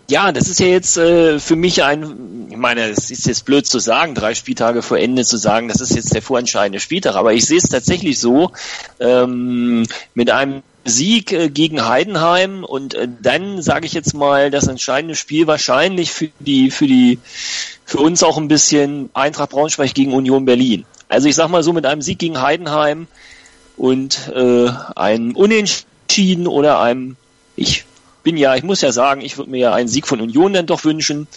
[0.07, 3.65] Ja, das ist ja jetzt äh, für mich ein, ich meine, es ist jetzt blöd
[3.65, 7.33] zu sagen, drei Spieltage vor Ende zu sagen, das ist jetzt der vorentscheidende Spieltag, aber
[7.33, 8.51] ich sehe es tatsächlich so,
[8.99, 14.67] ähm, mit einem Sieg äh, gegen Heidenheim und äh, dann sage ich jetzt mal das
[14.67, 17.17] entscheidende Spiel wahrscheinlich für die für die
[17.85, 20.85] für uns auch ein bisschen Eintracht Braunschweig gegen Union Berlin.
[21.09, 23.07] Also ich sag mal so mit einem Sieg gegen Heidenheim
[23.77, 27.15] und äh, einem Unentschieden oder einem
[27.55, 27.84] ich
[28.26, 30.65] bin ja, ich muss ja sagen, ich würde mir ja einen Sieg von Union dann
[30.65, 31.28] doch wünschen.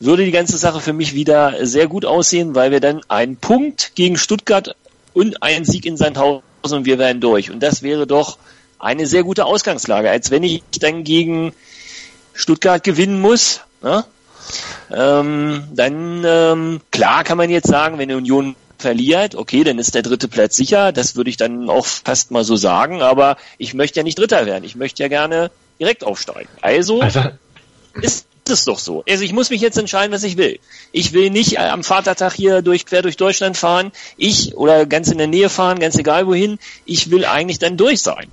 [0.00, 3.92] Würde die ganze Sache für mich wieder sehr gut aussehen, weil wir dann einen Punkt
[3.94, 4.74] gegen Stuttgart
[5.14, 6.42] und einen Sieg in Sandhausen
[6.78, 7.50] und wir wären durch.
[7.50, 8.38] Und das wäre doch
[8.80, 11.52] eine sehr gute Ausgangslage, als wenn ich dann gegen
[12.34, 13.60] Stuttgart gewinnen muss.
[13.80, 14.04] Ne?
[14.92, 19.94] Ähm, dann ähm, klar kann man jetzt sagen, wenn die Union verliert, okay, dann ist
[19.94, 20.90] der dritte Platz sicher.
[20.90, 23.00] Das würde ich dann auch fast mal so sagen.
[23.00, 24.64] Aber ich möchte ja nicht Dritter werden.
[24.64, 26.50] Ich möchte ja gerne direkt aufsteigen.
[26.60, 27.22] Also, also
[28.00, 29.04] ist es doch so.
[29.08, 30.58] Also ich muss mich jetzt entscheiden, was ich will.
[30.92, 33.92] Ich will nicht am Vatertag hier durch quer durch Deutschland fahren.
[34.16, 36.58] Ich oder ganz in der Nähe fahren, ganz egal wohin.
[36.84, 38.28] Ich will eigentlich dann durch sein.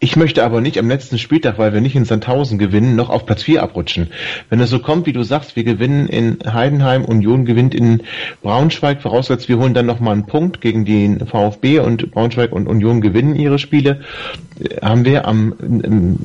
[0.00, 3.26] Ich möchte aber nicht am letzten Spieltag, weil wir nicht in Sandhausen gewinnen, noch auf
[3.26, 4.10] Platz 4 abrutschen.
[4.48, 8.04] Wenn es so kommt, wie du sagst, wir gewinnen in Heidenheim, Union gewinnt in
[8.40, 13.00] Braunschweig, vorausgesetzt wir holen dann nochmal einen Punkt gegen den VfB und Braunschweig und Union
[13.00, 14.02] gewinnen ihre Spiele,
[14.80, 16.18] haben wir am,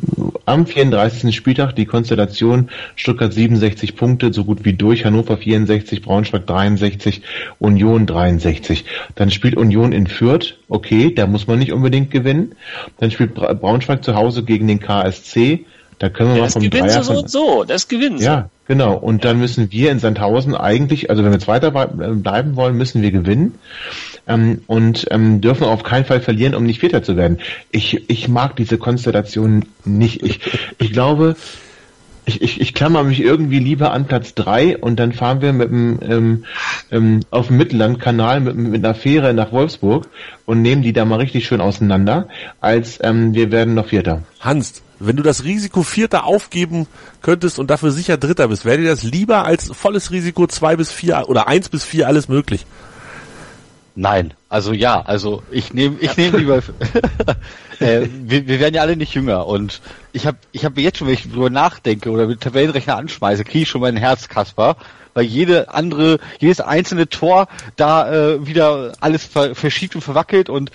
[0.46, 1.36] am 34.
[1.36, 7.24] Spieltag die Konstellation Stuttgart 67 Punkte, so gut wie durch, Hannover 64, Braunschweig 63,
[7.58, 8.86] Union 63.
[9.16, 12.54] Dann spielt Union in Fürth, okay, da muss man nicht unbedingt gewinnen.
[12.98, 13.34] Dann spielt
[13.64, 15.66] Braunschweig zu Hause gegen den KSC.
[15.98, 16.84] Da können wir ja, mal vom Dreier...
[16.88, 18.26] Das so und so, das gewinnen sie.
[18.26, 18.96] Ja, genau.
[18.96, 23.12] Und dann müssen wir in Sandhausen eigentlich, also wenn wir Zweiter bleiben wollen, müssen wir
[23.12, 23.56] gewinnen.
[24.28, 27.40] Ähm, und ähm, dürfen auf keinen Fall verlieren, um nicht Vierter zu werden.
[27.72, 30.24] Ich, ich mag diese Konstellation nicht.
[30.24, 30.42] Ich,
[30.78, 31.38] ich glaube,
[32.26, 35.70] ich, ich, ich klammer mich irgendwie lieber an Platz drei und dann fahren wir mit
[35.70, 36.46] dem, ähm,
[36.92, 40.08] ähm, auf dem Mittellandkanal mit, mit einer Fähre nach Wolfsburg
[40.46, 42.28] und nehmen die da mal richtig schön auseinander,
[42.62, 44.24] als ähm, wir werden noch Vierter.
[44.40, 46.88] Hans, wenn du das Risiko Vierter aufgeben
[47.22, 50.92] könntest und dafür sicher Dritter bist, wäre dir das lieber als volles Risiko zwei bis
[50.92, 52.66] vier oder eins bis vier alles möglich?
[53.96, 56.58] Nein, also ja, also ich nehme ich nehme lieber
[57.80, 59.82] äh, wir, wir werden ja alle nicht jünger und
[60.14, 63.64] ich habe ich habe jetzt schon, wenn ich drüber nachdenke oder mit Tabellenrechner anschmeiße, kriege
[63.64, 64.78] ich schon mein Herz, Kasper,
[65.14, 70.72] weil jede andere, jedes einzelne Tor da äh, wieder alles ver verschiebt und verwackelt und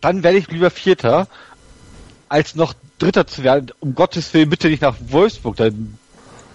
[0.00, 1.28] dann werde ich lieber Vierter,
[2.28, 3.70] als noch Dritter zu werden.
[3.78, 5.96] Um Gottes Willen bitte nicht nach Wolfsburg, dann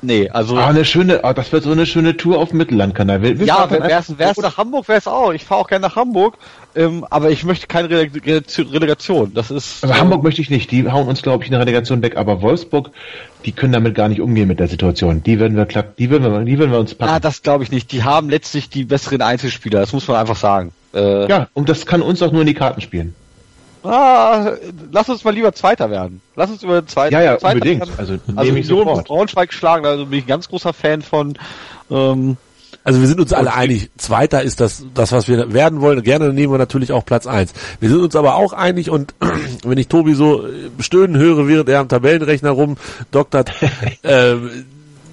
[0.01, 0.57] Nee, also.
[0.57, 3.21] Ah, eine schöne, ah, das wird so eine schöne Tour auf dem Mittellandkanal.
[3.21, 5.31] Will, ja, wär's, wär's nach Hamburg, wär's auch.
[5.31, 6.37] Ich fahre auch gerne nach Hamburg,
[6.75, 9.33] ähm, aber ich möchte keine Relegation.
[9.33, 9.83] Das ist.
[9.83, 10.71] Also ähm, Hamburg möchte ich nicht.
[10.71, 12.17] Die hauen uns, glaube ich, eine Relegation weg.
[12.17, 12.91] Aber Wolfsburg,
[13.45, 15.23] die können damit gar nicht umgehen mit der Situation.
[15.23, 17.11] Die werden wir klapp, die werden wir, die werden wir uns packen.
[17.11, 17.91] Ah, das glaube ich nicht.
[17.91, 19.79] Die haben letztlich die besseren Einzelspieler.
[19.79, 20.71] Das muss man einfach sagen.
[20.93, 23.15] Äh, ja, und das kann uns auch nur in die Karten spielen.
[23.83, 24.53] Ah,
[24.91, 26.21] lass uns mal lieber Zweiter werden.
[26.35, 27.81] Lass uns über Zweiter Ja, ja, Zweiter unbedingt.
[27.81, 27.93] Werden.
[27.97, 29.07] Also, also ich sofort.
[29.07, 31.37] Braunschweig schlagen, also bin ich ein ganz großer Fan von.
[31.89, 32.37] Ähm,
[32.83, 36.01] also wir sind uns alle einig, Zweiter ist das, das, was wir werden wollen.
[36.03, 37.53] Gerne nehmen wir natürlich auch Platz eins.
[37.81, 39.13] Wir sind uns aber auch einig und
[39.63, 40.45] wenn ich Tobi so
[40.79, 43.51] stöhnen höre, während er am Tabellenrechner rumdoktert,
[44.03, 44.35] äh,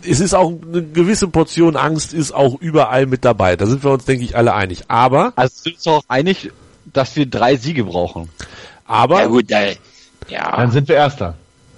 [0.06, 3.56] es ist auch eine gewisse Portion Angst ist auch überall mit dabei.
[3.56, 4.84] Da sind wir uns, denke ich, alle einig.
[4.88, 6.52] Aber also sind wir uns auch einig,
[6.92, 8.28] dass wir drei Siege brauchen.
[8.86, 9.62] Aber ja, gut, da,
[10.28, 10.56] ja.
[10.56, 11.34] dann sind wir Erster.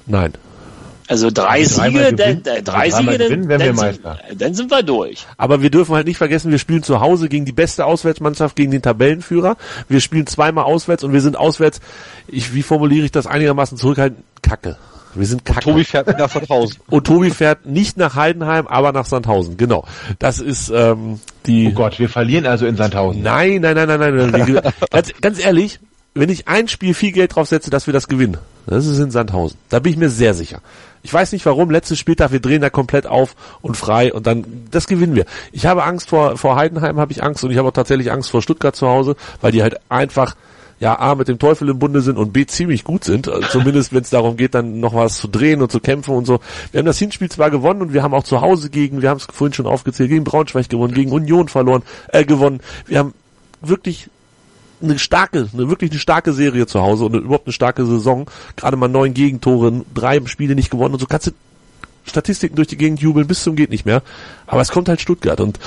[0.07, 0.33] Nein.
[1.09, 4.01] Also drei Siege, dann, drei Siege, dann, dann, sind,
[4.35, 5.25] dann sind wir durch.
[5.37, 8.73] Aber wir dürfen halt nicht vergessen, wir spielen zu Hause gegen die beste Auswärtsmannschaft, gegen
[8.73, 9.57] den Tabellenführer.
[9.89, 11.81] Wir spielen zweimal auswärts und wir sind auswärts,
[12.27, 14.25] ich, wie formuliere ich das einigermaßen zurückhaltend?
[14.43, 14.77] Kacke.
[15.19, 15.69] Wir sind kacke.
[15.69, 16.81] Und Tobi fährt nach Sandhausen.
[16.89, 19.57] Und Tobi fährt nicht nach Heidenheim, aber nach Sandhausen.
[19.57, 19.85] Genau.
[20.19, 21.69] Das ist ähm, die.
[21.69, 23.23] Oh Gott, wir verlieren also in Sandhausen.
[23.23, 24.31] Nein, nein, nein, nein, nein.
[24.31, 24.73] nein.
[24.91, 25.81] ganz, ganz ehrlich,
[26.15, 29.11] wenn ich ein Spiel viel Geld drauf setze, dass wir das gewinnen, das ist in
[29.11, 29.59] Sandhausen.
[29.69, 30.61] Da bin ich mir sehr sicher.
[31.03, 34.45] Ich weiß nicht warum, letztes Spieltag, wir drehen da komplett auf und frei und dann,
[34.71, 35.25] das gewinnen wir.
[35.53, 38.31] Ich habe Angst vor, vor Heidenheim habe ich Angst und ich habe auch tatsächlich Angst
[38.31, 40.35] vor Stuttgart zu Hause, weil die halt einfach
[40.79, 43.93] ja A mit dem Teufel im Bunde sind und B ziemlich gut sind, äh, zumindest
[43.93, 46.41] wenn es darum geht, dann noch was zu drehen und zu kämpfen und so.
[46.73, 49.19] Wir haben das Hinspiel zwar gewonnen und wir haben auch zu Hause gegen, wir haben
[49.19, 52.61] es vorhin schon aufgezählt, gegen Braunschweig gewonnen, gegen Union verloren, äh, gewonnen.
[52.87, 53.15] Wir haben
[53.61, 54.09] wirklich
[54.83, 58.29] eine starke, eine wirklich eine starke Serie zu Hause und überhaupt eine starke Saison.
[58.57, 61.31] Gerade mal neun Gegentore, drei Spiele nicht gewonnen und so kannst du
[62.05, 64.03] Statistiken durch die Gegend jubeln bis zum geht nicht mehr.
[64.47, 65.59] Aber es kommt halt Stuttgart und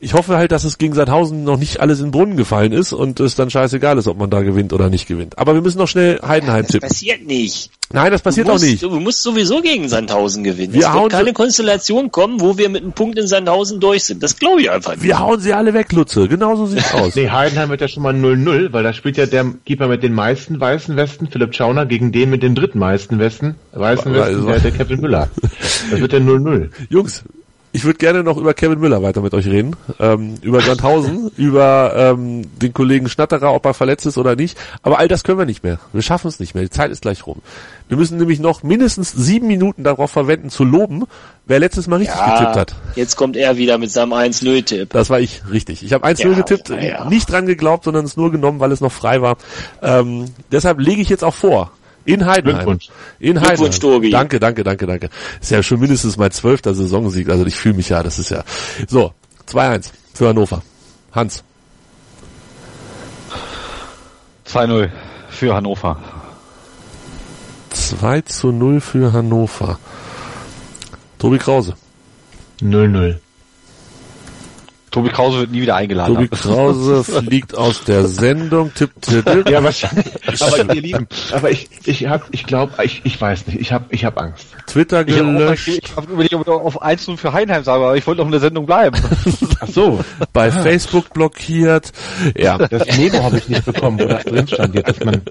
[0.00, 2.92] ich hoffe halt, dass es gegen Sandhausen noch nicht alles in den Brunnen gefallen ist
[2.92, 5.38] und es dann scheißegal ist, ob man da gewinnt oder nicht gewinnt.
[5.38, 6.88] Aber wir müssen noch schnell Heidenheim Das tippen.
[6.88, 7.70] passiert nicht.
[7.90, 8.82] Nein, das passiert du auch musst, nicht.
[8.82, 10.74] Du musst sowieso gegen Sandhausen gewinnen.
[10.74, 14.04] Wir es hauen wird keine Konstellation kommen, wo wir mit einem Punkt in Sandhausen durch
[14.04, 14.22] sind.
[14.22, 15.04] Das glaube ich einfach nicht.
[15.04, 16.28] Wir hauen sie alle weg, Lutze.
[16.28, 17.14] Genauso sieht's aus.
[17.14, 20.12] Nee, Heidenheim wird ja schon mal 0-0, weil da spielt ja der Keeper mit den
[20.12, 24.60] meisten weißen Westen, Philipp Schauner, gegen den mit den dritten meisten Westen, weißen Westen, der,
[24.60, 25.28] der Kevin Müller.
[25.90, 26.68] Das wird ja 0-0.
[26.90, 27.24] Jungs,
[27.72, 29.76] ich würde gerne noch über Kevin Müller weiter mit euch reden.
[30.00, 34.56] Ähm, über Sandhausen, über ähm, den Kollegen Schnatterer, ob er verletzt ist oder nicht.
[34.82, 35.78] Aber all das können wir nicht mehr.
[35.92, 36.64] Wir schaffen es nicht mehr.
[36.64, 37.42] Die Zeit ist gleich rum.
[37.88, 41.04] Wir müssen nämlich noch mindestens sieben Minuten darauf verwenden, zu loben,
[41.46, 42.74] wer letztes Mal richtig getippt hat.
[42.96, 44.90] jetzt kommt er wieder mit seinem 1-0-Tipp.
[44.90, 45.82] Das war ich, richtig.
[45.82, 47.04] Ich habe 1-0 Ja, getippt, ja, ja.
[47.08, 49.36] nicht dran geglaubt, sondern es nur genommen, weil es noch frei war.
[49.82, 51.70] Ähm, deshalb lege ich jetzt auch vor.
[52.08, 52.64] In Heidenheim.
[52.64, 52.88] Glückwunsch.
[53.18, 53.80] In Glückwunsch, Heidenheim.
[53.80, 54.10] Tobi.
[54.10, 55.10] Danke, danke, danke, danke.
[55.42, 58.44] Ist ja schon mindestens mein zwölfter Saisonsieg, also ich fühle mich ja, das ist ja.
[58.88, 59.12] So,
[59.46, 60.62] 2-1 für Hannover.
[61.12, 61.44] Hans.
[64.46, 64.90] 2-0
[65.28, 65.98] für Hannover.
[67.70, 69.78] 2 zu 0 für Hannover.
[71.18, 71.74] Tobi Krause.
[72.62, 73.18] 0-0.
[74.90, 76.14] Tobi Krause wird nie wieder eingeladen.
[76.14, 79.50] Tobi Krause fliegt aus der Sendung, tippt, tippt.
[79.50, 80.06] Ja, wahrscheinlich.
[80.40, 83.92] Aber ihr Lieben, aber ich, ich hab, ich glaube, ich, ich weiß nicht, ich hab,
[83.92, 84.46] ich hab Angst.
[84.66, 85.68] Twitter Ich habe gelöscht.
[85.68, 88.32] ich hab überlegt, ob ich auf 1 für Heidenheim sage, aber ich wollte noch in
[88.32, 88.98] der Sendung bleiben.
[89.60, 90.00] Ach so,
[90.32, 91.92] bei Facebook blockiert.
[92.36, 95.22] Ja, das Memo habe ich nicht bekommen, wo das drin stand jetzt, dass man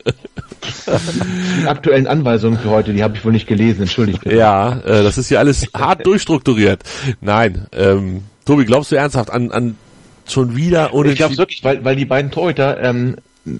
[1.62, 4.36] die aktuellen Anweisungen für heute, die habe ich wohl nicht gelesen, entschuldigt bitte.
[4.36, 6.82] Ja, äh, das ist hier alles hart durchstrukturiert.
[7.22, 9.78] Nein, ähm, Tobi, glaubst du ernsthaft an, an
[10.26, 13.18] schon wieder Ich glaube wirklich, weil, weil die beiden Torhüter ähm,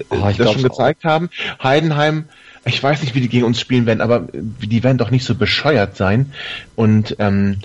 [0.10, 1.30] Oh, ich das schon gezeigt haben.
[1.64, 2.26] Heidenheim,
[2.66, 5.36] ich weiß nicht, wie die gegen uns spielen werden, aber die werden doch nicht so
[5.36, 6.34] bescheuert sein.
[6.76, 7.60] Und ähm,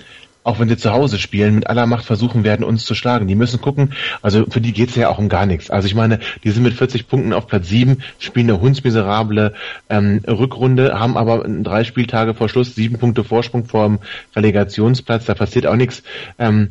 [0.44, 3.28] auch wenn sie zu Hause spielen, mit aller Macht versuchen werden, uns zu schlagen.
[3.28, 3.92] Die müssen gucken,
[4.22, 5.70] also für die geht's ja auch um gar nichts.
[5.70, 9.54] Also ich meine, die sind mit 40 Punkten auf Platz 7, spielen eine hundsmiserable
[9.88, 13.98] ähm, Rückrunde, haben aber drei Spieltage vor Schluss sieben Punkte Vorsprung vor dem
[14.34, 16.02] Relegationsplatz, da passiert auch nichts.
[16.38, 16.70] Ähm,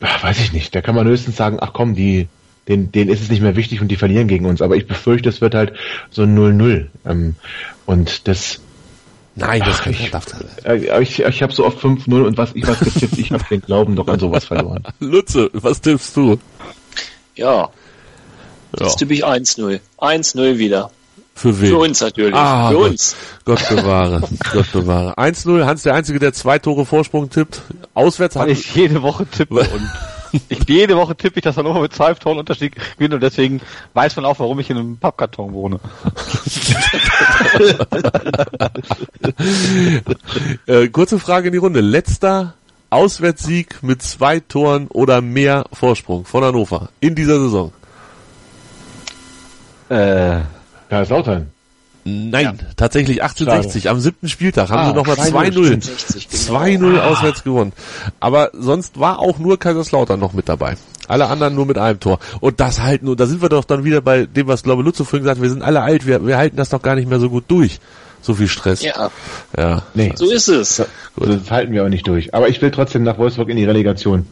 [0.00, 2.28] ach, weiß ich nicht, da kann man höchstens sagen, ach komm, die,
[2.68, 4.62] denen, denen ist es nicht mehr wichtig und die verlieren gegen uns.
[4.62, 5.72] Aber ich befürchte, es wird halt
[6.10, 6.86] so ein 0-0.
[7.06, 7.34] Ähm,
[7.86, 8.60] und das,
[9.34, 10.26] Nein, das Ach, kann ich- darf,
[10.64, 13.60] äh, ich, ich habe so oft 5-0 und was ich was getippt, ich habe den
[13.60, 14.82] Glauben doch an sowas verloren.
[15.00, 16.38] Lutze, was tippst du?
[17.36, 17.68] Ja,
[18.72, 19.78] jetzt Ja, tippe ich 1-0.
[19.98, 20.90] 1-0 wieder.
[21.38, 21.68] Für wen?
[21.68, 22.34] Für uns natürlich.
[22.34, 22.90] Ah, für Gott.
[22.90, 23.16] uns.
[23.44, 24.20] Gott bewahre,
[24.52, 25.16] Gott bewahre.
[25.16, 27.62] 1-0, Hans der Einzige, der zwei Tore Vorsprung tippt.
[27.94, 29.88] Auswärts hat ich jede Woche tippe und
[30.48, 33.60] ich, jede Woche tippe ich, dass Hannover mit zwei Toren Unterschied gewinnt und deswegen
[33.94, 35.78] weiß man auch, warum ich in einem Pappkarton wohne.
[40.66, 41.80] äh, kurze Frage in die Runde.
[41.80, 42.54] Letzter
[42.90, 47.70] Auswärtssieg mit zwei Toren oder mehr Vorsprung von Hannover in dieser Saison.
[49.88, 50.40] Äh,
[50.88, 51.48] Kaiserslautern.
[52.04, 53.90] Nein, tatsächlich 1860.
[53.90, 55.84] Am siebten Spieltag haben Ah, sie nochmal 2-0, 2-0.
[55.84, 57.72] 60, 2-0 auswärts gewonnen.
[58.18, 60.76] Aber sonst war auch nur Kaiserslautern noch mit dabei.
[61.06, 62.18] Alle anderen nur mit einem Tor.
[62.40, 65.04] Und das halt nur, da sind wir doch dann wieder bei dem, was glaube Lutze
[65.04, 67.20] vorhin gesagt hat, wir sind alle alt, wir, wir halten das doch gar nicht mehr
[67.20, 67.78] so gut durch.
[68.22, 68.82] So viel Stress.
[68.82, 69.10] Ja,
[69.56, 69.82] Ja.
[69.94, 70.82] Nee, so ist es.
[71.16, 72.34] das halten wir auch nicht durch.
[72.34, 74.26] Aber ich will trotzdem nach Wolfsburg in die Relegation.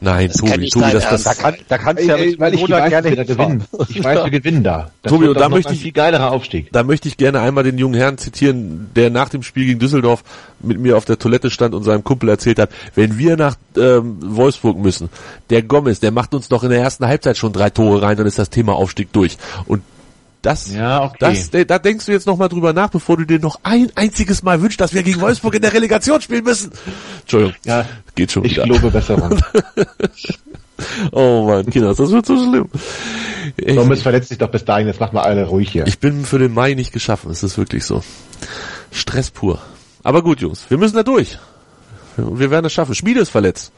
[0.00, 2.54] Nein, Das Tobi, Tobi, das, das, da, kann, da kannst du ja Ey, mit weil
[2.54, 3.64] ich weiß, gerne wir gewinnen.
[3.88, 4.90] Ich weiß, wir gewinnen da.
[5.02, 6.68] Das Tobi, und da möchte ich- viel geilerer Aufstieg.
[6.72, 10.22] da möchte ich gerne einmal den jungen Herrn zitieren, der nach dem Spiel gegen Düsseldorf
[10.60, 14.18] mit mir auf der Toilette stand und seinem Kumpel erzählt hat, wenn wir nach ähm,
[14.20, 15.08] Wolfsburg müssen,
[15.50, 18.26] der Gomez, der macht uns doch in der ersten Halbzeit schon drei Tore rein, dann
[18.26, 19.36] ist das Thema Aufstieg durch.
[19.66, 19.82] Und
[20.42, 21.16] das, Ja, okay.
[21.20, 24.42] das, da- da denkst du jetzt nochmal drüber nach, bevor du dir noch ein einziges
[24.42, 26.70] Mal wünschst, dass wir gegen Wolfsburg in der Relegation spielen müssen.
[27.22, 27.54] Entschuldigung.
[27.64, 27.84] Ja,
[28.14, 28.64] Geht schon ich wieder.
[28.64, 29.38] glaube Besserung.
[31.10, 32.68] Oh Mann, Kinders, das wird so schlimm.
[33.56, 35.84] Ich, Gomez verletzt sich doch bis dahin, jetzt mach mal alle ruhig hier.
[35.88, 38.04] ich bin für den Mai nicht geschaffen, es ist wirklich so.
[38.92, 39.58] Stress pur.
[40.04, 41.36] Aber gut, Jungs, wir müssen da durch.
[42.16, 42.94] Wir werden es schaffen.
[42.94, 43.72] Schmiede ist verletzt.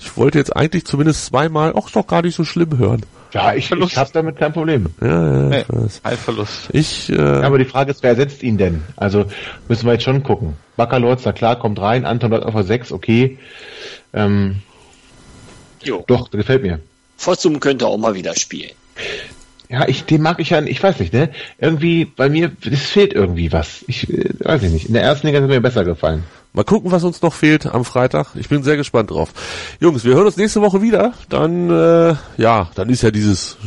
[0.00, 3.02] Ich wollte jetzt eigentlich zumindest zweimal, auch ist doch gar nicht so schlimm hören.
[3.32, 3.92] Ja, ich, Verlust.
[3.92, 4.86] ich habe damit kein Problem.
[5.00, 6.68] Ja, ja, Nee, ich Verlust.
[6.72, 8.82] Ich, äh, Aber die Frage ist, wer ersetzt ihn denn?
[8.96, 9.26] Also
[9.68, 10.56] müssen wir jetzt schon gucken.
[10.76, 13.38] Baccalords, na klar, kommt rein, Anton bleibt auf der 6, okay.
[14.12, 14.56] Ähm,
[15.82, 16.04] Jo.
[16.06, 16.80] doch, das gefällt mir.
[17.16, 18.70] Fossum könnte auch mal wieder spielen.
[19.68, 21.30] Ja, ich, den mag ich ja, ich weiß nicht, ne?
[21.58, 23.84] Irgendwie, bei mir, es fehlt irgendwie was.
[23.86, 24.86] Ich äh, weiß ich nicht.
[24.86, 26.24] In der ersten Liga hat mir besser gefallen.
[26.54, 28.28] Mal gucken, was uns noch fehlt am Freitag.
[28.34, 29.32] Ich bin sehr gespannt drauf.
[29.80, 31.12] Jungs, wir hören uns nächste Woche wieder.
[31.28, 33.58] Dann, äh, ja, dann ist ja dieses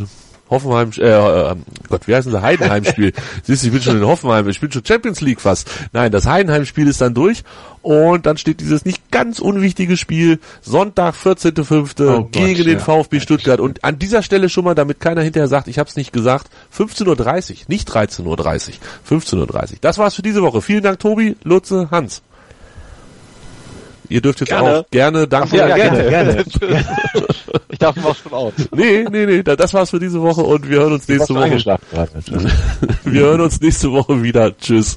[0.51, 1.55] Hoffenheim, äh, äh,
[1.89, 3.13] Gott, wie heißt denn das Heidenheim-Spiel?
[3.43, 5.69] Siehst du, ich bin schon in Hoffenheim, ich bin schon Champions League fast.
[5.93, 7.43] Nein, das Heidenheim-Spiel ist dann durch
[7.81, 12.05] und dann steht dieses nicht ganz unwichtige Spiel Sonntag, 14.05.
[12.05, 12.79] Oh Gott, gegen den ja.
[12.79, 15.95] VfB Stuttgart und an dieser Stelle schon mal, damit keiner hinterher sagt, ich habe es
[15.95, 19.77] nicht gesagt, 15.30 Uhr, nicht 13.30 Uhr, 15.30 Uhr.
[19.79, 20.61] Das war's für diese Woche.
[20.61, 22.21] Vielen Dank, Tobi, Lutze, Hans.
[24.11, 24.79] Ihr dürft jetzt Gerne.
[24.79, 25.55] auch gerne danken.
[25.55, 26.45] Ja, gerne, gerne.
[27.69, 28.53] Ich darf mal schon aus.
[28.75, 31.51] Nee, nee, nee, da- das war's für diese Woche und wir hören uns nächste Woche.
[33.05, 34.55] Wir hören uns nächste Woche wieder.
[34.57, 34.95] Tschüss.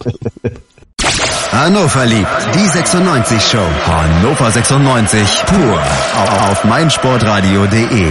[1.53, 3.59] Hannover liebt die 96 Show.
[3.87, 8.11] Hannover 96 pur auf, auf meinsportradio.de.